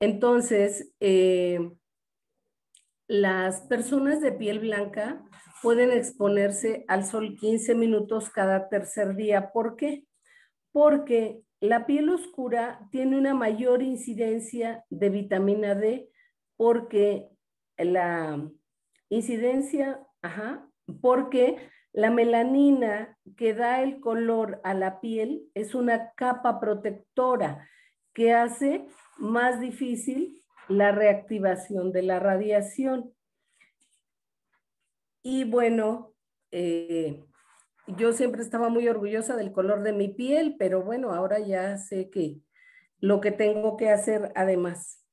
Entonces, 0.00 0.92
eh, 1.00 1.70
las 3.06 3.62
personas 3.62 4.20
de 4.20 4.32
piel 4.32 4.60
blanca 4.60 5.22
pueden 5.62 5.92
exponerse 5.92 6.84
al 6.88 7.04
sol 7.04 7.36
15 7.36 7.74
minutos 7.74 8.30
cada 8.30 8.68
tercer 8.68 9.14
día. 9.14 9.52
¿Por 9.52 9.76
qué? 9.76 10.04
Porque 10.72 11.40
la 11.64 11.86
piel 11.86 12.10
oscura 12.10 12.86
tiene 12.90 13.16
una 13.16 13.32
mayor 13.32 13.82
incidencia 13.82 14.84
de 14.90 15.08
vitamina 15.08 15.74
D 15.74 16.10
porque 16.56 17.30
la 17.78 18.50
incidencia, 19.08 20.06
ajá, 20.20 20.68
porque 21.00 21.56
la 21.92 22.10
melanina 22.10 23.16
que 23.36 23.54
da 23.54 23.82
el 23.82 24.00
color 24.00 24.60
a 24.62 24.74
la 24.74 25.00
piel 25.00 25.48
es 25.54 25.74
una 25.74 26.12
capa 26.12 26.60
protectora 26.60 27.66
que 28.12 28.34
hace 28.34 28.86
más 29.16 29.58
difícil 29.58 30.44
la 30.68 30.92
reactivación 30.92 31.92
de 31.92 32.02
la 32.02 32.18
radiación. 32.18 33.14
Y 35.22 35.44
bueno, 35.44 36.12
eh, 36.50 37.24
yo 37.86 38.12
siempre 38.12 38.42
estaba 38.42 38.68
muy 38.68 38.88
orgullosa 38.88 39.36
del 39.36 39.52
color 39.52 39.82
de 39.82 39.92
mi 39.92 40.08
piel, 40.08 40.56
pero 40.58 40.82
bueno, 40.82 41.12
ahora 41.12 41.38
ya 41.38 41.76
sé 41.76 42.10
que 42.10 42.40
lo 42.98 43.20
que 43.20 43.30
tengo 43.30 43.76
que 43.76 43.90
hacer 43.90 44.32
además. 44.34 45.04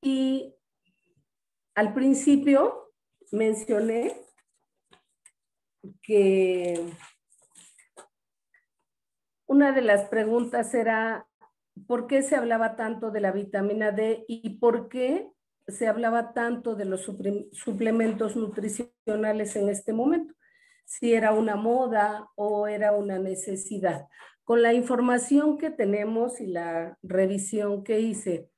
Y 0.00 0.54
al 1.74 1.94
principio 1.94 2.92
mencioné 3.32 4.14
que 6.02 6.92
una 9.46 9.72
de 9.72 9.82
las 9.82 10.08
preguntas 10.08 10.72
era, 10.74 11.26
¿por 11.86 12.06
qué 12.06 12.22
se 12.22 12.36
hablaba 12.36 12.76
tanto 12.76 13.10
de 13.10 13.20
la 13.20 13.32
vitamina 13.32 13.90
D 13.90 14.24
y 14.28 14.58
por 14.58 14.88
qué 14.88 15.30
se 15.66 15.88
hablaba 15.88 16.32
tanto 16.32 16.74
de 16.74 16.84
los 16.84 17.02
suplementos 17.52 18.36
nutricionales 18.36 19.56
en 19.56 19.68
este 19.68 19.92
momento, 19.92 20.34
si 20.84 21.14
era 21.14 21.32
una 21.32 21.56
moda 21.56 22.28
o 22.36 22.66
era 22.66 22.92
una 22.92 23.18
necesidad. 23.18 24.06
Con 24.44 24.62
la 24.62 24.74
información 24.74 25.58
que 25.58 25.70
tenemos 25.70 26.40
y 26.40 26.46
la 26.46 26.98
revisión 27.02 27.82
que 27.82 28.00
hice, 28.00 28.50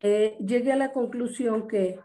eh, 0.00 0.36
llegué 0.40 0.72
a 0.72 0.76
la 0.76 0.92
conclusión 0.92 1.68
que 1.68 2.00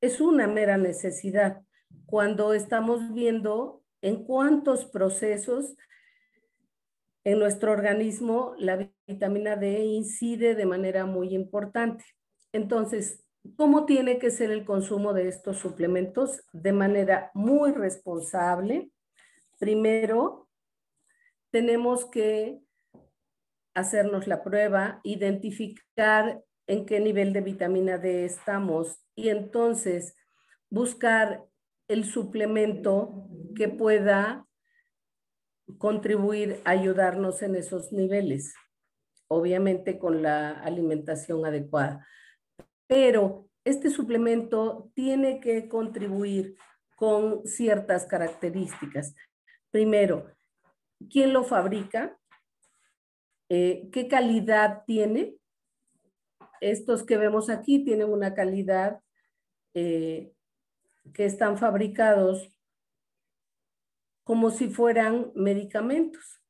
es 0.00 0.20
una 0.20 0.46
mera 0.46 0.76
necesidad 0.76 1.62
cuando 2.06 2.54
estamos 2.54 3.12
viendo 3.12 3.82
en 4.02 4.24
cuántos 4.24 4.86
procesos 4.86 5.76
en 7.24 7.38
nuestro 7.38 7.72
organismo 7.72 8.54
la 8.58 8.90
vitamina 9.06 9.56
D 9.56 9.84
incide 9.84 10.54
de 10.54 10.66
manera 10.66 11.04
muy 11.04 11.34
importante. 11.34 12.04
Entonces, 12.52 13.22
¿Cómo 13.56 13.86
tiene 13.86 14.18
que 14.18 14.30
ser 14.30 14.50
el 14.50 14.64
consumo 14.64 15.14
de 15.14 15.28
estos 15.28 15.58
suplementos? 15.58 16.42
De 16.52 16.72
manera 16.72 17.30
muy 17.34 17.72
responsable. 17.72 18.90
Primero, 19.58 20.48
tenemos 21.50 22.04
que 22.04 22.60
hacernos 23.74 24.26
la 24.26 24.42
prueba, 24.42 25.00
identificar 25.04 26.42
en 26.66 26.84
qué 26.84 27.00
nivel 27.00 27.32
de 27.32 27.40
vitamina 27.40 27.96
D 27.98 28.24
estamos 28.26 29.00
y 29.14 29.30
entonces 29.30 30.16
buscar 30.68 31.44
el 31.88 32.04
suplemento 32.04 33.26
que 33.56 33.68
pueda 33.68 34.46
contribuir 35.78 36.60
a 36.64 36.70
ayudarnos 36.70 37.42
en 37.42 37.56
esos 37.56 37.90
niveles, 37.90 38.54
obviamente 39.28 39.98
con 39.98 40.22
la 40.22 40.50
alimentación 40.50 41.44
adecuada 41.46 42.06
pero 42.90 43.48
este 43.64 43.88
suplemento 43.88 44.90
tiene 44.94 45.38
que 45.38 45.68
contribuir 45.68 46.56
con 46.96 47.46
ciertas 47.46 48.04
características. 48.04 49.14
Primero, 49.70 50.26
¿quién 51.08 51.32
lo 51.32 51.44
fabrica? 51.44 52.18
Eh, 53.48 53.88
¿Qué 53.92 54.08
calidad 54.08 54.82
tiene? 54.88 55.36
Estos 56.60 57.04
que 57.04 57.16
vemos 57.16 57.48
aquí 57.48 57.84
tienen 57.84 58.08
una 58.08 58.34
calidad 58.34 59.00
eh, 59.72 60.32
que 61.14 61.26
están 61.26 61.58
fabricados 61.58 62.52
como 64.24 64.50
si 64.50 64.68
fueran 64.68 65.30
medicamentos 65.36 66.42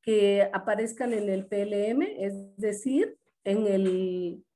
que 0.00 0.48
aparezcan 0.50 1.12
en 1.12 1.28
el 1.28 1.46
PLM, 1.46 2.00
es 2.24 2.56
decir, 2.56 3.18
en 3.44 3.66
el 3.66 4.46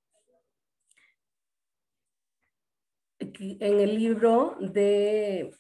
en 3.39 3.81
el 3.81 3.97
libro 3.97 4.57
de 4.61 5.55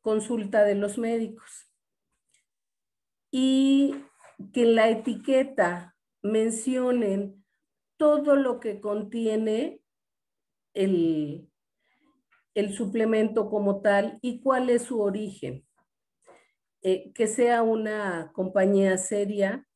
consulta 0.00 0.64
de 0.64 0.74
los 0.74 0.98
médicos. 0.98 1.70
Y 3.30 3.94
que 4.52 4.62
en 4.62 4.74
la 4.74 4.88
etiqueta 4.88 5.96
mencionen 6.22 7.44
todo 7.98 8.36
lo 8.36 8.60
que 8.60 8.80
contiene 8.80 9.82
el, 10.72 11.50
el 12.54 12.72
suplemento 12.72 13.50
como 13.50 13.82
tal 13.82 14.18
y 14.22 14.40
cuál 14.40 14.70
es 14.70 14.82
su 14.82 15.00
origen. 15.00 15.66
Eh, 16.82 17.12
que 17.12 17.26
sea 17.26 17.62
una 17.62 18.30
compañía 18.32 18.96
seria, 18.98 19.67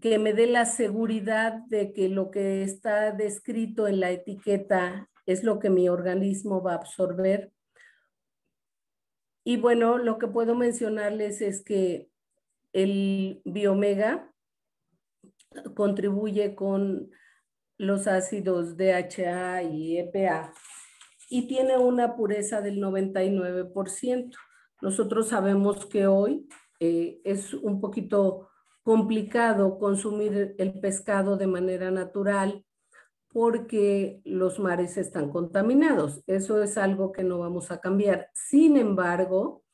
que 0.00 0.18
me 0.18 0.32
dé 0.32 0.46
la 0.46 0.64
seguridad 0.64 1.54
de 1.68 1.92
que 1.92 2.08
lo 2.08 2.30
que 2.30 2.62
está 2.62 3.12
descrito 3.12 3.86
en 3.86 4.00
la 4.00 4.10
etiqueta 4.10 5.08
es 5.26 5.44
lo 5.44 5.58
que 5.58 5.70
mi 5.70 5.88
organismo 5.88 6.62
va 6.62 6.72
a 6.72 6.76
absorber. 6.76 7.52
Y 9.44 9.58
bueno, 9.58 9.98
lo 9.98 10.18
que 10.18 10.26
puedo 10.26 10.54
mencionarles 10.54 11.40
es 11.40 11.62
que 11.62 12.08
el 12.72 13.42
biomega 13.44 14.32
contribuye 15.74 16.54
con 16.54 17.10
los 17.78 18.06
ácidos 18.06 18.76
DHA 18.76 19.62
y 19.62 19.98
EPA 19.98 20.52
y 21.28 21.46
tiene 21.46 21.76
una 21.78 22.16
pureza 22.16 22.60
del 22.60 22.80
99%. 22.80 24.36
Nosotros 24.82 25.28
sabemos 25.28 25.86
que 25.86 26.06
hoy 26.06 26.48
eh, 26.80 27.20
es 27.24 27.54
un 27.54 27.80
poquito 27.80 28.48
complicado 28.86 29.80
consumir 29.80 30.54
el 30.58 30.78
pescado 30.78 31.36
de 31.36 31.48
manera 31.48 31.90
natural 31.90 32.64
porque 33.26 34.20
los 34.24 34.60
mares 34.60 34.96
están 34.96 35.28
contaminados. 35.28 36.22
Eso 36.28 36.62
es 36.62 36.78
algo 36.78 37.10
que 37.10 37.24
no 37.24 37.40
vamos 37.40 37.72
a 37.72 37.80
cambiar. 37.80 38.30
Sin 38.32 38.76
embargo, 38.76 39.64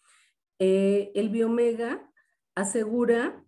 eh, 0.59 1.13
el 1.15 1.29
biomega 1.29 2.11
asegura 2.55 3.45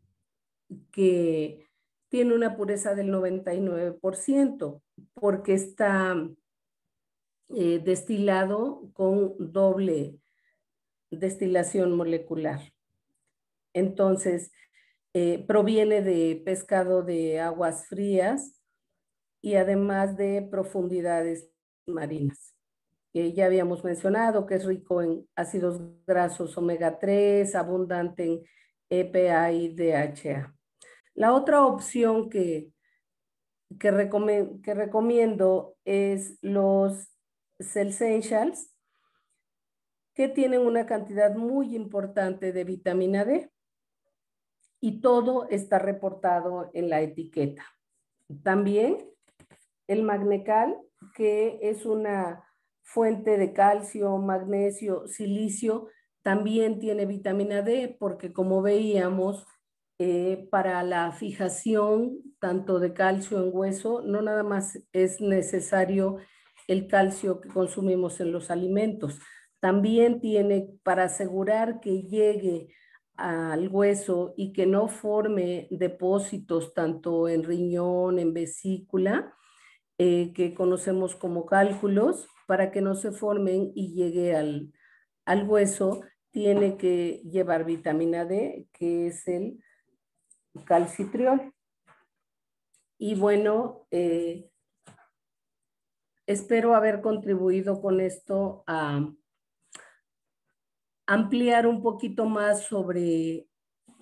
que 0.92 1.66
tiene 2.10 2.34
una 2.34 2.58
pureza 2.58 2.94
del 2.94 3.10
99% 3.10 4.82
porque 5.14 5.54
está 5.54 6.28
eh, 7.48 7.80
destilado 7.82 8.90
con 8.92 9.34
doble 9.38 10.18
destilación 11.10 11.96
molecular. 11.96 12.60
Entonces, 13.72 14.52
eh, 15.16 15.44
proviene 15.46 16.02
de 16.02 16.42
pescado 16.44 17.04
de 17.04 17.38
aguas 17.38 17.86
frías 17.86 18.60
y 19.40 19.54
además 19.54 20.16
de 20.16 20.42
profundidades 20.50 21.48
marinas. 21.86 22.56
ya 23.12 23.46
habíamos 23.46 23.84
mencionado 23.84 24.44
que 24.44 24.56
es 24.56 24.64
rico 24.64 25.02
en 25.02 25.24
ácidos 25.36 25.80
grasos 26.04 26.58
omega 26.58 26.98
3, 26.98 27.54
abundante 27.54 28.24
en 28.24 28.42
EPA 28.90 29.52
y 29.52 29.72
DHA. 29.72 30.52
La 31.14 31.32
otra 31.32 31.64
opción 31.64 32.28
que, 32.28 32.72
que, 33.78 33.92
recomiendo 33.92 35.76
es 35.84 36.38
los 36.42 37.08
Essentials, 37.60 38.74
que 40.12 40.26
tienen 40.26 40.62
una 40.62 40.86
cantidad 40.86 41.36
muy 41.36 41.76
importante 41.76 42.52
de 42.52 42.64
vitamina 42.64 43.24
D 43.24 43.53
y 44.84 45.00
todo 45.00 45.48
está 45.48 45.78
reportado 45.78 46.70
en 46.74 46.90
la 46.90 47.00
etiqueta. 47.00 47.64
También 48.42 48.98
el 49.86 50.02
magnecal, 50.02 50.76
que 51.14 51.58
es 51.62 51.86
una 51.86 52.44
fuente 52.82 53.38
de 53.38 53.54
calcio, 53.54 54.18
magnesio, 54.18 55.08
silicio, 55.08 55.88
también 56.22 56.80
tiene 56.80 57.06
vitamina 57.06 57.62
D 57.62 57.96
porque 57.98 58.34
como 58.34 58.60
veíamos, 58.60 59.46
eh, 59.98 60.48
para 60.50 60.82
la 60.82 61.12
fijación 61.12 62.18
tanto 62.38 62.78
de 62.78 62.92
calcio 62.92 63.42
en 63.42 63.56
hueso, 63.56 64.02
no 64.02 64.20
nada 64.20 64.42
más 64.42 64.78
es 64.92 65.18
necesario 65.18 66.18
el 66.68 66.88
calcio 66.88 67.40
que 67.40 67.48
consumimos 67.48 68.20
en 68.20 68.32
los 68.32 68.50
alimentos, 68.50 69.18
también 69.60 70.20
tiene 70.20 70.68
para 70.82 71.04
asegurar 71.04 71.80
que 71.80 72.02
llegue 72.02 72.68
al 73.16 73.68
hueso 73.68 74.34
y 74.36 74.52
que 74.52 74.66
no 74.66 74.88
forme 74.88 75.68
depósitos 75.70 76.74
tanto 76.74 77.28
en 77.28 77.44
riñón, 77.44 78.18
en 78.18 78.34
vesícula, 78.34 79.34
eh, 79.98 80.32
que 80.34 80.54
conocemos 80.54 81.14
como 81.14 81.46
cálculos, 81.46 82.28
para 82.46 82.70
que 82.70 82.80
no 82.80 82.94
se 82.94 83.12
formen 83.12 83.72
y 83.74 83.94
llegue 83.94 84.36
al, 84.36 85.48
hueso, 85.48 86.02
tiene 86.30 86.76
que 86.76 87.22
llevar 87.24 87.64
vitamina 87.64 88.24
D, 88.24 88.66
que 88.72 89.06
es 89.08 89.26
el 89.28 89.62
calcitriol. 90.66 91.52
Y 92.98 93.14
bueno, 93.14 93.86
eh, 93.90 94.50
espero 96.26 96.74
haber 96.74 97.00
contribuido 97.00 97.80
con 97.80 98.00
esto 98.00 98.64
a 98.66 99.08
ampliar 101.06 101.66
un 101.66 101.82
poquito 101.82 102.26
más 102.26 102.64
sobre 102.64 103.46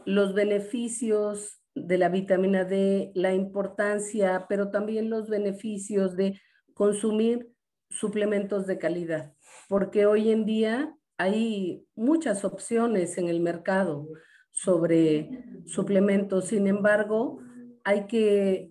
los 0.04 0.34
beneficios 0.34 1.60
de 1.74 1.98
la 1.98 2.08
vitamina 2.08 2.64
D, 2.64 3.12
la 3.14 3.34
importancia, 3.34 4.46
pero 4.48 4.70
también 4.70 5.10
los 5.10 5.28
beneficios 5.28 6.16
de 6.16 6.40
consumir 6.74 7.50
suplementos 7.88 8.66
de 8.66 8.78
calidad, 8.78 9.34
porque 9.68 10.06
hoy 10.06 10.30
en 10.30 10.44
día 10.44 10.94
hay 11.18 11.86
muchas 11.94 12.44
opciones 12.44 13.18
en 13.18 13.28
el 13.28 13.40
mercado 13.40 14.08
sobre 14.50 15.44
suplementos, 15.66 16.46
sin 16.46 16.66
embargo, 16.66 17.40
hay 17.84 18.06
que 18.06 18.70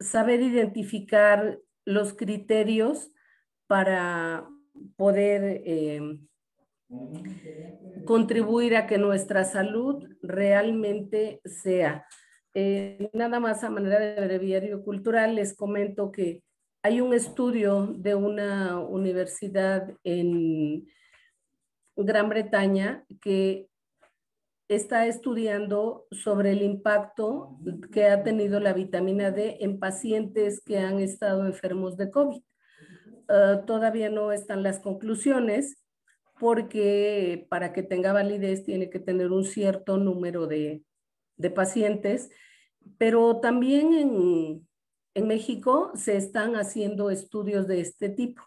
saber 0.00 0.40
identificar 0.40 1.58
los 1.84 2.14
criterios 2.14 3.10
para 3.66 4.48
poder 4.96 5.62
eh, 5.64 6.18
contribuir 8.04 8.76
a 8.76 8.86
que 8.86 8.98
nuestra 8.98 9.44
salud 9.44 10.08
realmente 10.22 11.40
sea. 11.44 12.06
Eh, 12.54 13.10
nada 13.12 13.38
más 13.38 13.62
a 13.62 13.70
manera 13.70 13.98
de 14.00 14.20
breviario 14.20 14.82
cultural, 14.82 15.36
les 15.36 15.54
comento 15.54 16.10
que 16.10 16.42
hay 16.82 17.00
un 17.00 17.14
estudio 17.14 17.86
de 17.96 18.14
una 18.14 18.80
universidad 18.80 19.94
en 20.02 20.86
Gran 21.96 22.28
Bretaña 22.28 23.04
que 23.20 23.68
está 24.68 25.06
estudiando 25.06 26.06
sobre 26.10 26.52
el 26.52 26.62
impacto 26.62 27.58
que 27.92 28.06
ha 28.06 28.22
tenido 28.22 28.60
la 28.60 28.72
vitamina 28.72 29.30
D 29.30 29.58
en 29.60 29.78
pacientes 29.78 30.60
que 30.60 30.78
han 30.78 31.00
estado 31.00 31.44
enfermos 31.44 31.96
de 31.96 32.10
COVID. 32.10 32.42
Ah, 33.32 33.62
todavía 33.64 34.10
no 34.10 34.32
están 34.32 34.64
las 34.64 34.80
conclusiones 34.80 35.78
porque 36.40 37.46
para 37.48 37.72
que 37.72 37.84
tenga 37.84 38.12
validez 38.12 38.64
tiene 38.64 38.90
que 38.90 38.98
tener 38.98 39.30
un 39.30 39.44
cierto 39.44 39.98
número 39.98 40.48
de, 40.48 40.82
pacientes, 41.54 42.30
pero 42.98 43.40
también 43.40 43.94
en, 43.94 44.68
en 45.14 45.28
México 45.28 45.92
se 45.94 46.16
están 46.16 46.56
haciendo 46.56 47.10
estudios 47.10 47.68
de 47.68 47.80
este 47.80 48.08
tipo. 48.08 48.42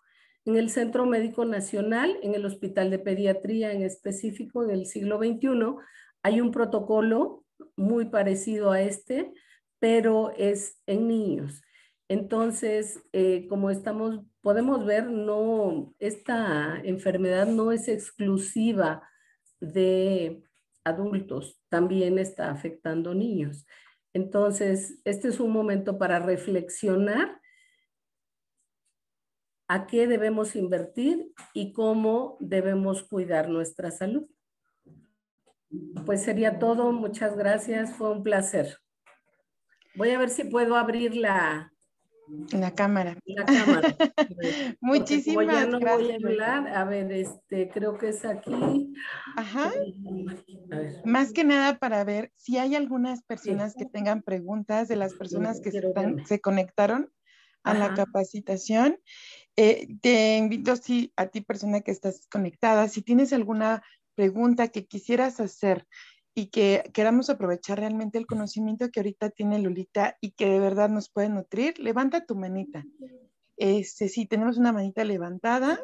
En 0.45 0.57
el 0.57 0.69
Centro 0.69 1.05
Médico 1.05 1.45
Nacional, 1.45 2.17
en 2.21 2.35
el 2.35 2.45
Hospital 2.45 2.91
de 2.91 2.99
Pediatría 2.99 3.71
en 3.71 3.83
específico 3.83 4.65
del 4.65 4.85
siglo 4.85 5.17
XXI, 5.17 5.77
hay 6.23 6.41
un 6.41 6.51
protocolo 6.51 7.45
muy 7.77 8.05
parecido 8.05 8.71
a 8.71 8.81
este, 8.81 9.31
pero 9.79 10.31
es 10.37 10.81
en 10.87 11.07
niños. 11.07 11.61
Entonces, 12.09 13.01
eh, 13.13 13.47
como 13.47 13.69
estamos, 13.69 14.25
podemos 14.43 14.85
ver, 14.85 15.09
no, 15.09 15.95
esta 15.99 16.79
enfermedad 16.83 17.47
no 17.47 17.71
es 17.71 17.87
exclusiva 17.87 19.01
de 19.61 20.43
adultos, 20.83 21.59
también 21.69 22.19
está 22.19 22.51
afectando 22.51 23.15
niños. 23.15 23.65
Entonces, 24.11 24.99
este 25.05 25.29
es 25.29 25.39
un 25.39 25.51
momento 25.51 25.97
para 25.97 26.19
reflexionar 26.19 27.41
a 29.69 29.87
qué 29.87 30.07
debemos 30.07 30.55
invertir 30.57 31.31
y 31.53 31.71
cómo 31.71 32.37
debemos 32.41 33.01
cuidar 33.01 33.49
nuestra 33.49 33.91
salud. 33.91 34.27
Pues 36.05 36.21
sería 36.21 36.59
todo. 36.59 36.91
Muchas 36.91 37.35
gracias. 37.35 37.95
Fue 37.95 38.11
un 38.11 38.21
placer. 38.21 38.77
Voy 39.95 40.11
a 40.11 40.19
ver 40.19 40.29
si 40.29 40.43
puedo 40.43 40.75
abrir 40.75 41.15
la, 41.15 41.72
la 42.51 42.71
cámara. 42.71 43.17
La 43.25 43.45
cámara. 43.45 43.95
Muchísimas 44.81 45.47
ya 45.47 45.65
no 45.65 45.79
Voy 45.79 46.11
a 46.11 46.15
hablar. 46.15 46.67
A 46.67 46.83
ver, 46.85 47.11
este, 47.11 47.69
creo 47.69 47.97
que 47.97 48.09
es 48.09 48.25
aquí. 48.25 48.93
Ajá. 49.37 49.71
Más 51.03 51.33
que 51.33 51.43
nada 51.43 51.77
para 51.77 52.03
ver 52.03 52.31
si 52.35 52.57
hay 52.57 52.75
algunas 52.75 53.23
personas 53.23 53.75
que 53.75 53.85
tengan 53.85 54.21
preguntas 54.21 54.87
de 54.87 54.95
las 54.95 55.13
personas 55.13 55.59
que 55.59 55.71
se 56.25 56.39
conectaron 56.39 57.11
a 57.63 57.73
la 57.73 57.93
capacitación. 57.93 58.99
Eh, 59.55 59.87
te 60.01 60.37
invito 60.37 60.75
sí, 60.75 61.11
a 61.15 61.27
ti, 61.27 61.41
persona 61.41 61.81
que 61.81 61.91
estás 61.91 62.27
conectada, 62.31 62.87
si 62.87 63.01
tienes 63.01 63.33
alguna 63.33 63.83
pregunta 64.15 64.67
que 64.69 64.85
quisieras 64.85 65.39
hacer 65.39 65.87
y 66.35 66.47
que 66.47 66.89
queramos 66.93 67.29
aprovechar 67.29 67.79
realmente 67.79 68.17
el 68.17 68.25
conocimiento 68.25 68.89
que 68.89 68.99
ahorita 68.99 69.29
tiene 69.29 69.59
Lulita 69.59 70.17
y 70.19 70.31
que 70.31 70.49
de 70.49 70.59
verdad 70.59 70.89
nos 70.89 71.09
puede 71.09 71.29
nutrir, 71.29 71.77
levanta 71.79 72.25
tu 72.25 72.35
manita. 72.35 72.83
Este, 73.55 74.09
sí, 74.09 74.25
tenemos 74.25 74.57
una 74.57 74.71
manita 74.71 75.03
levantada. 75.03 75.79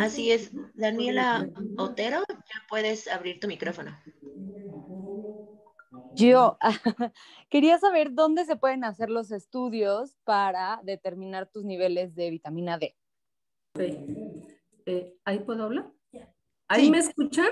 Así 0.00 0.32
es. 0.32 0.50
Daniela 0.74 1.48
Otero, 1.76 2.22
ya 2.28 2.66
puedes 2.68 3.06
abrir 3.06 3.38
tu 3.38 3.46
micrófono. 3.46 3.96
Yo 6.14 6.58
quería 7.50 7.78
saber 7.78 8.12
dónde 8.12 8.44
se 8.44 8.56
pueden 8.56 8.84
hacer 8.84 9.10
los 9.10 9.30
estudios 9.30 10.16
para 10.24 10.80
determinar 10.82 11.48
tus 11.50 11.64
niveles 11.64 12.14
de 12.14 12.30
vitamina 12.30 12.78
D. 12.78 12.96
Eh, 14.86 15.14
¿Ahí 15.24 15.38
puedo 15.40 15.64
hablar? 15.64 15.90
¿Ahí 16.68 16.90
me 16.90 16.98
escuchan? 16.98 17.50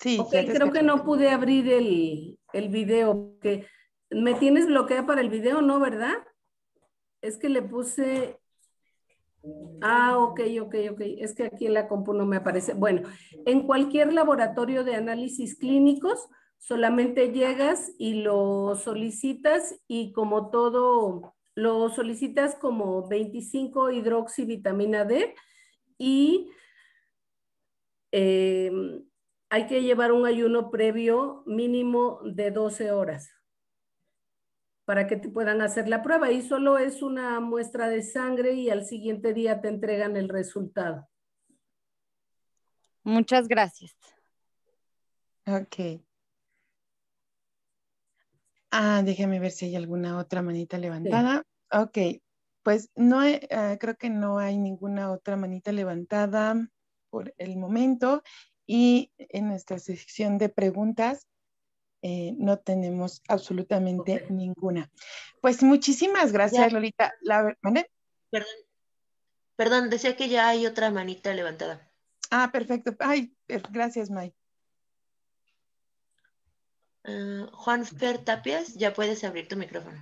Sí. 0.00 0.18
creo 0.30 0.72
que 0.72 0.82
no 0.82 1.04
pude 1.04 1.30
abrir 1.30 1.68
el, 1.68 2.38
el 2.52 2.68
video. 2.68 3.36
Que 3.40 3.66
¿Me 4.10 4.34
tienes 4.34 4.66
bloqueada 4.66 5.06
para 5.06 5.20
el 5.20 5.30
video, 5.30 5.62
no, 5.62 5.80
verdad? 5.80 6.14
Es 7.20 7.36
que 7.38 7.48
le 7.48 7.62
puse... 7.62 8.38
Ah, 9.82 10.18
ok, 10.18 10.40
ok, 10.62 10.74
ok. 10.92 11.00
Es 11.18 11.34
que 11.34 11.44
aquí 11.44 11.66
en 11.66 11.74
la 11.74 11.88
compu 11.88 12.12
no 12.12 12.24
me 12.24 12.36
aparece. 12.36 12.74
Bueno, 12.74 13.02
en 13.44 13.66
cualquier 13.66 14.12
laboratorio 14.12 14.84
de 14.84 14.94
análisis 14.94 15.56
clínicos, 15.56 16.28
solamente 16.58 17.30
llegas 17.32 17.92
y 17.98 18.22
lo 18.22 18.74
solicitas 18.76 19.78
y 19.86 20.12
como 20.12 20.50
todo, 20.50 21.34
lo 21.54 21.90
solicitas 21.90 22.54
como 22.54 23.06
25 23.06 23.90
hidroxivitamina 23.90 25.04
D 25.04 25.34
y 25.98 26.50
em, 28.12 29.04
hay 29.50 29.66
que 29.66 29.82
llevar 29.82 30.12
un 30.12 30.26
ayuno 30.26 30.70
previo 30.70 31.42
mínimo 31.46 32.20
de 32.24 32.50
12 32.50 32.90
horas 32.90 33.30
para 34.84 35.06
que 35.06 35.16
te 35.16 35.28
puedan 35.28 35.62
hacer 35.62 35.88
la 35.88 36.02
prueba 36.02 36.30
y 36.30 36.42
solo 36.42 36.78
es 36.78 37.02
una 37.02 37.40
muestra 37.40 37.88
de 37.88 38.02
sangre 38.02 38.52
y 38.52 38.70
al 38.70 38.84
siguiente 38.84 39.32
día 39.32 39.60
te 39.60 39.68
entregan 39.68 40.16
el 40.16 40.28
resultado. 40.28 41.08
Muchas 43.02 43.48
gracias. 43.48 43.94
Ok. 45.46 46.02
Ah, 48.70 49.02
déjame 49.04 49.38
ver 49.40 49.52
si 49.52 49.66
hay 49.66 49.76
alguna 49.76 50.18
otra 50.18 50.42
manita 50.42 50.78
levantada. 50.78 51.44
Ok, 51.70 51.98
pues 52.62 52.90
no, 52.96 53.20
ah, 53.20 53.76
creo 53.78 53.96
que 53.96 54.10
no 54.10 54.38
hay 54.38 54.58
ninguna 54.58 55.12
otra 55.12 55.36
manita 55.36 55.70
levantada 55.70 56.56
por 57.08 57.32
el 57.38 57.56
momento 57.56 58.22
y 58.66 59.12
en 59.18 59.48
nuestra 59.48 59.78
sección 59.78 60.38
de 60.38 60.48
preguntas 60.48 61.26
eh, 62.02 62.34
no 62.38 62.58
tenemos 62.58 63.22
absolutamente 63.28 64.26
ninguna. 64.28 64.90
Pues 65.40 65.62
muchísimas 65.62 66.32
gracias, 66.32 66.72
Lolita. 66.72 67.12
La, 67.22 67.56
Perdón, 68.30 68.48
perdón, 69.56 69.90
decía 69.90 70.16
que 70.16 70.28
ya 70.28 70.48
hay 70.48 70.66
otra 70.66 70.90
manita 70.90 71.32
levantada. 71.32 71.90
Ah, 72.30 72.50
perfecto. 72.52 72.94
Ay, 72.98 73.34
gracias, 73.70 74.10
May. 74.10 74.34
Uh, 77.06 77.46
Juan 77.52 77.84
Fer 77.84 78.18
Tapias, 78.18 78.74
ya 78.74 78.94
puedes 78.94 79.22
abrir 79.24 79.46
tu 79.46 79.56
micrófono. 79.56 79.98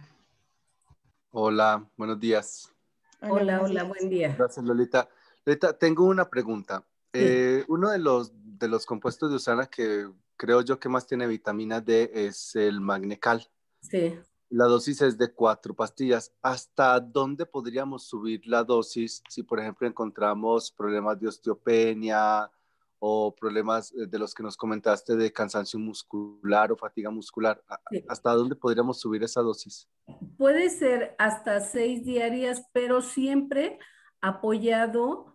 Hola, 1.30 1.88
buenos 1.96 2.20
días. 2.20 2.72
Hola, 3.20 3.60
hola, 3.60 3.84
buen 3.84 4.08
día. 4.08 4.34
Gracias, 4.36 4.64
Lolita. 4.64 5.08
Lolita, 5.44 5.76
tengo 5.76 6.04
una 6.04 6.28
pregunta. 6.28 6.84
Eh, 7.12 7.64
uno 7.68 7.90
de 7.90 7.98
los, 7.98 8.32
de 8.58 8.68
los 8.68 8.86
compuestos 8.86 9.30
de 9.30 9.36
usana 9.36 9.66
que 9.66 10.08
creo 10.36 10.62
yo 10.62 10.78
que 10.78 10.88
más 10.88 11.06
tiene 11.06 11.26
vitamina 11.26 11.80
D 11.80 12.10
es 12.12 12.54
el 12.56 12.80
magnecal. 12.80 13.48
Sí. 13.80 14.18
La 14.50 14.66
dosis 14.66 15.00
es 15.00 15.16
de 15.16 15.32
cuatro 15.32 15.74
pastillas. 15.74 16.32
¿Hasta 16.42 17.00
dónde 17.00 17.46
podríamos 17.46 18.04
subir 18.04 18.42
la 18.46 18.64
dosis 18.64 19.22
si, 19.28 19.42
por 19.42 19.60
ejemplo, 19.60 19.86
encontramos 19.86 20.70
problemas 20.70 21.18
de 21.18 21.28
osteopenia 21.28 22.50
o 22.98 23.34
problemas 23.34 23.92
eh, 23.92 24.06
de 24.06 24.18
los 24.18 24.34
que 24.34 24.42
nos 24.42 24.56
comentaste 24.56 25.16
de 25.16 25.32
cansancio 25.32 25.78
muscular 25.78 26.70
o 26.70 26.76
fatiga 26.76 27.10
muscular? 27.10 27.62
¿Hasta 28.08 28.32
dónde 28.32 28.54
podríamos 28.54 29.00
subir 29.00 29.22
esa 29.22 29.40
dosis? 29.40 29.88
Puede 30.36 30.68
ser 30.68 31.14
hasta 31.18 31.60
seis 31.60 32.04
diarias, 32.04 32.68
pero 32.72 33.00
siempre 33.00 33.78
apoyado 34.20 35.31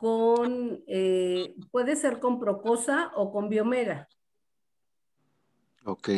con, 0.00 0.82
eh, 0.86 1.54
puede 1.70 1.94
ser 1.94 2.20
con 2.20 2.40
Procosa 2.40 3.12
o 3.16 3.30
con 3.30 3.50
Biomega. 3.50 4.08
Ok. 5.84 6.08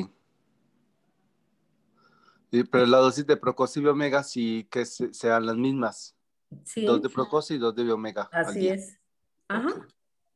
pero 2.71 2.87
la 2.87 2.99
dosis 2.99 3.27
de 3.27 3.37
Procosa 3.37 3.81
y 3.81 3.83
Biomega 3.83 4.23
sí 4.23 4.69
que 4.71 4.87
sean 4.87 5.47
las 5.47 5.57
mismas. 5.57 6.15
Sí. 6.65 6.87
Dos 6.87 7.03
de 7.03 7.09
Procosa 7.09 7.55
y 7.55 7.59
dos 7.59 7.75
de 7.75 7.83
Biomega. 7.83 8.29
Así 8.31 8.69
es. 8.69 9.01
Ajá. 9.49 9.89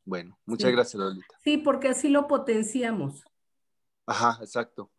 Bueno, 0.05 0.37
muchas 0.45 0.73
gracias, 0.73 1.01
Lolita. 1.01 1.39
Sí, 1.45 1.59
porque 1.59 1.91
así 1.91 2.09
lo 2.09 2.27
potenciamos. 2.27 3.23
Ajá, 4.07 4.39
exacto. 4.41 4.91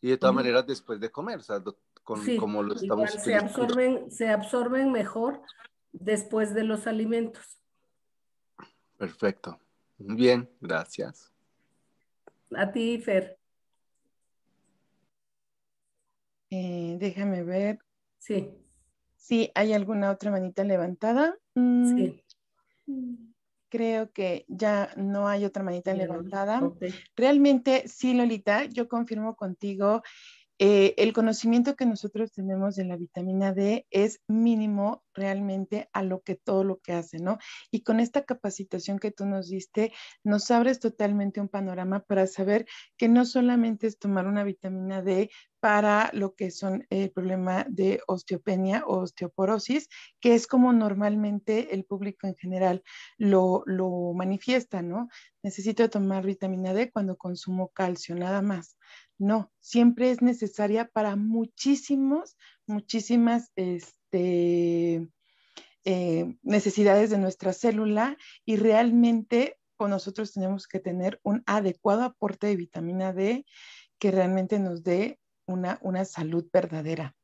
Y 0.00 0.10
de 0.10 0.18
todas 0.18 0.36
maneras 0.36 0.64
después 0.64 1.00
de 1.00 1.10
comer, 1.10 1.40
o 1.40 1.42
sea, 1.42 1.60
como 2.04 2.62
lo 2.62 2.74
estamos 2.74 3.10
se 3.10 3.34
absorben, 3.34 4.08
se 4.12 4.28
absorben 4.28 4.92
mejor 4.92 5.42
después 5.90 6.54
de 6.54 6.62
los 6.62 6.86
alimentos. 6.86 7.58
Perfecto. 8.98 9.58
Bien, 9.96 10.48
gracias. 10.60 11.32
A 12.54 12.70
ti, 12.70 12.98
Fer. 12.98 13.38
Eh, 16.50 16.96
déjame 16.98 17.42
ver. 17.44 17.78
Sí. 18.18 18.50
Sí, 19.16 19.50
¿hay 19.54 19.72
alguna 19.72 20.10
otra 20.10 20.30
manita 20.30 20.64
levantada? 20.64 21.38
Mm, 21.54 21.96
sí. 21.96 22.24
Creo 23.68 24.10
que 24.12 24.46
ya 24.48 24.90
no 24.96 25.28
hay 25.28 25.44
otra 25.44 25.62
manita 25.62 25.92
levantada. 25.94 26.60
Realmente, 27.14 27.86
sí, 27.86 28.14
Lolita, 28.14 28.64
yo 28.64 28.88
confirmo 28.88 29.36
contigo 29.36 30.02
eh, 30.58 30.94
el 30.96 31.12
conocimiento 31.12 31.76
que 31.76 31.86
nosotros 31.86 32.32
tenemos 32.32 32.74
de 32.74 32.84
la 32.84 32.96
vitamina 32.96 33.52
D 33.52 33.86
es 33.90 34.20
mínimo 34.26 35.04
realmente 35.14 35.88
a 35.92 36.02
lo 36.02 36.22
que 36.22 36.34
todo 36.34 36.64
lo 36.64 36.78
que 36.78 36.92
hace, 36.92 37.18
¿no? 37.18 37.38
Y 37.70 37.82
con 37.82 38.00
esta 38.00 38.24
capacitación 38.24 38.98
que 38.98 39.10
tú 39.12 39.24
nos 39.26 39.48
diste, 39.48 39.92
nos 40.24 40.50
abres 40.50 40.80
totalmente 40.80 41.40
un 41.40 41.48
panorama 41.48 42.00
para 42.00 42.26
saber 42.26 42.66
que 42.96 43.08
no 43.08 43.24
solamente 43.24 43.86
es 43.86 43.98
tomar 43.98 44.26
una 44.26 44.44
vitamina 44.44 45.02
D 45.02 45.30
para 45.60 46.10
lo 46.12 46.34
que 46.34 46.50
son 46.50 46.86
el 46.90 47.10
problema 47.10 47.66
de 47.68 48.00
osteopenia 48.06 48.84
o 48.86 48.98
osteoporosis, 48.98 49.88
que 50.20 50.34
es 50.34 50.46
como 50.46 50.72
normalmente 50.72 51.74
el 51.74 51.84
público 51.84 52.26
en 52.26 52.36
general 52.36 52.82
lo, 53.16 53.62
lo 53.66 54.12
manifiesta, 54.14 54.82
¿no? 54.82 55.08
Necesito 55.42 55.88
tomar 55.90 56.24
vitamina 56.24 56.74
D 56.74 56.90
cuando 56.90 57.16
consumo 57.16 57.68
calcio, 57.68 58.14
nada 58.14 58.42
más. 58.42 58.76
No, 59.18 59.52
siempre 59.58 60.10
es 60.10 60.22
necesaria 60.22 60.88
para 60.88 61.16
muchísimos, 61.16 62.36
muchísimas 62.66 63.50
este, 63.56 65.08
eh, 65.84 66.36
necesidades 66.42 67.10
de 67.10 67.18
nuestra 67.18 67.52
célula 67.52 68.16
y 68.44 68.56
realmente 68.56 69.58
pues, 69.76 69.90
nosotros 69.90 70.32
tenemos 70.32 70.68
que 70.68 70.78
tener 70.78 71.20
un 71.24 71.42
adecuado 71.46 72.02
aporte 72.02 72.46
de 72.46 72.56
vitamina 72.56 73.12
D 73.12 73.44
que 73.98 74.10
realmente 74.12 74.58
nos 74.60 74.84
dé 74.84 75.18
una, 75.46 75.78
una 75.82 76.04
salud 76.04 76.48
verdadera. 76.52 77.16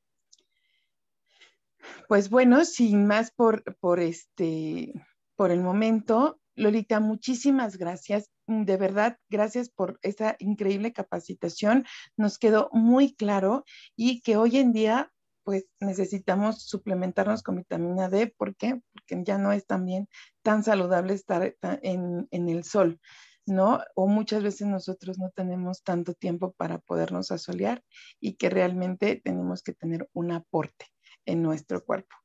Pues 2.09 2.29
bueno, 2.31 2.65
sin 2.65 3.07
más 3.07 3.31
por, 3.31 3.63
por, 3.77 4.01
este, 4.01 4.93
por 5.37 5.51
el 5.51 5.61
momento, 5.61 6.41
Lolita, 6.57 7.01
muchísimas 7.01 7.77
gracias. 7.77 8.31
Mm, 8.47 8.65
de 8.65 8.77
verdad, 8.77 9.19
gracias 9.29 9.71
por 9.71 9.99
esa 10.03 10.37
increíble 10.39 10.93
capacitación. 10.93 11.85
Nos 12.17 12.39
quedó 12.39 12.71
muy 12.73 13.15
claro 13.15 13.65
y 13.97 14.21
que 14.21 14.37
hoy 14.37 14.59
en 14.59 14.73
día, 14.73 15.13
pues 15.43 15.67
necesitamos 15.81 16.63
suplementarnos 16.63 17.43
con 17.43 17.57
vitamina 17.57 18.09
D. 18.09 18.29
¿Por 18.37 18.57
qué? 18.57 18.81
Porque 18.93 19.23
ya 19.25 19.39
no 19.39 19.53
es 19.53 19.67
también 19.67 20.09
tan 20.43 20.63
saludable 20.65 21.15
estar 21.15 21.55
en, 21.61 22.29
en 22.31 22.49
el 22.49 22.65
sol. 22.65 23.01
¿no? 23.47 23.81
O 23.95 24.07
muchas 24.07 24.43
veces 24.43 24.67
nosotros 24.67 25.19
no 25.19 25.31
tenemos 25.31 25.83
tanto 25.83 26.15
tiempo 26.15 26.53
para 26.53 26.79
podernos 26.79 27.31
asolear 27.31 27.83
y 28.21 28.37
que 28.37 28.49
realmente 28.49 29.21
tenemos 29.23 29.63
que 29.63 29.75
tener 29.75 30.09
un 30.15 30.33
aporte 30.33 30.87
en 31.27 31.43
nuestro 31.43 31.85
cuerpo. 31.85 32.17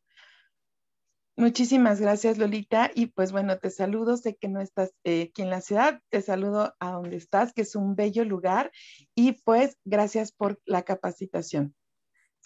Muchísimas 1.40 2.02
gracias, 2.02 2.38
Lolita. 2.38 2.92
Y 2.94 3.06
pues 3.06 3.32
bueno, 3.32 3.58
te 3.60 3.70
saludo. 3.70 4.18
Sé 4.18 4.36
que 4.36 4.50
no 4.50 4.60
estás 4.60 4.94
eh, 5.06 5.30
aquí 5.30 5.42
en 5.42 5.50
la 5.50 5.62
ciudad. 5.62 6.02
Te 6.10 6.22
saludo 6.22 6.76
a 6.80 6.92
donde 6.92 7.16
estás, 7.16 7.54
que 7.54 7.62
es 7.62 7.78
un 7.78 7.96
bello 7.96 8.26
lugar. 8.26 8.74
Y 9.16 9.42
pues 9.44 9.78
gracias 9.86 10.34
por 10.34 10.60
la 10.66 10.82
capacitación. 10.84 11.74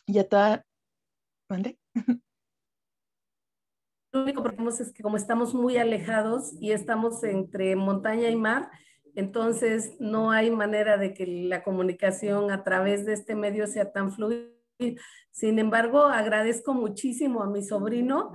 Ya 0.05 0.27
toda. 0.29 0.63
¿Mande? 1.49 1.79
Lo 4.11 4.21
único 4.21 4.43
que 4.43 4.55
es 4.79 4.93
que 4.93 5.01
como 5.01 5.17
estamos 5.17 5.55
muy 5.55 5.77
alejados 5.77 6.53
y 6.61 6.71
estamos 6.71 7.23
entre 7.23 7.75
montaña 7.75 8.29
y 8.29 8.35
mar, 8.35 8.69
entonces 9.15 9.95
no 9.99 10.29
hay 10.29 10.51
manera 10.51 10.97
de 10.97 11.15
que 11.15 11.25
la 11.25 11.63
comunicación 11.63 12.51
a 12.51 12.63
través 12.63 13.07
de 13.07 13.13
este 13.13 13.33
medio 13.33 13.65
sea 13.65 13.91
tan 13.91 14.11
fluida 14.11 14.53
Sin 15.31 15.59
embargo, 15.59 16.03
agradezco 16.05 16.73
muchísimo 16.73 17.41
a 17.41 17.49
mi 17.49 17.63
sobrino 17.63 18.31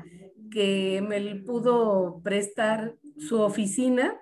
que 0.51 1.03
me 1.07 1.37
pudo 1.37 2.21
prestar 2.23 2.97
su 3.17 3.41
oficina 3.41 4.19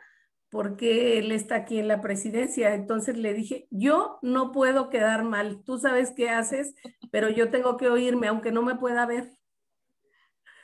porque 0.50 1.18
él 1.18 1.32
está 1.32 1.56
aquí 1.56 1.78
en 1.78 1.88
la 1.88 2.00
presidencia. 2.00 2.74
Entonces 2.74 3.16
le 3.16 3.34
dije, 3.34 3.66
yo 3.70 4.18
no 4.22 4.52
puedo 4.52 4.90
quedar 4.90 5.24
mal, 5.24 5.62
tú 5.64 5.78
sabes 5.78 6.12
qué 6.16 6.30
haces, 6.30 6.74
pero 7.10 7.28
yo 7.28 7.50
tengo 7.50 7.76
que 7.76 7.88
oírme, 7.88 8.28
aunque 8.28 8.52
no 8.52 8.62
me 8.62 8.76
pueda 8.76 9.06
ver. 9.06 9.30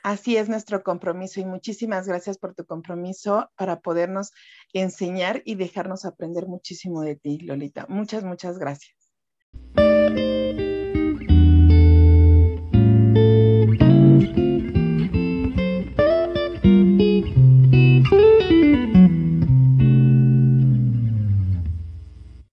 Así 0.03 0.35
es 0.35 0.49
nuestro 0.49 0.83
compromiso 0.83 1.39
y 1.39 1.45
muchísimas 1.45 2.07
gracias 2.07 2.37
por 2.37 2.53
tu 2.53 2.65
compromiso 2.65 3.49
para 3.55 3.79
podernos 3.79 4.31
enseñar 4.73 5.41
y 5.45 5.55
dejarnos 5.55 6.03
aprender 6.03 6.45
muchísimo 6.45 7.01
de 7.01 7.15
ti, 7.15 7.39
Lolita. 7.39 7.85
Muchas, 7.87 8.25
muchas 8.25 8.59
gracias. 8.59 8.97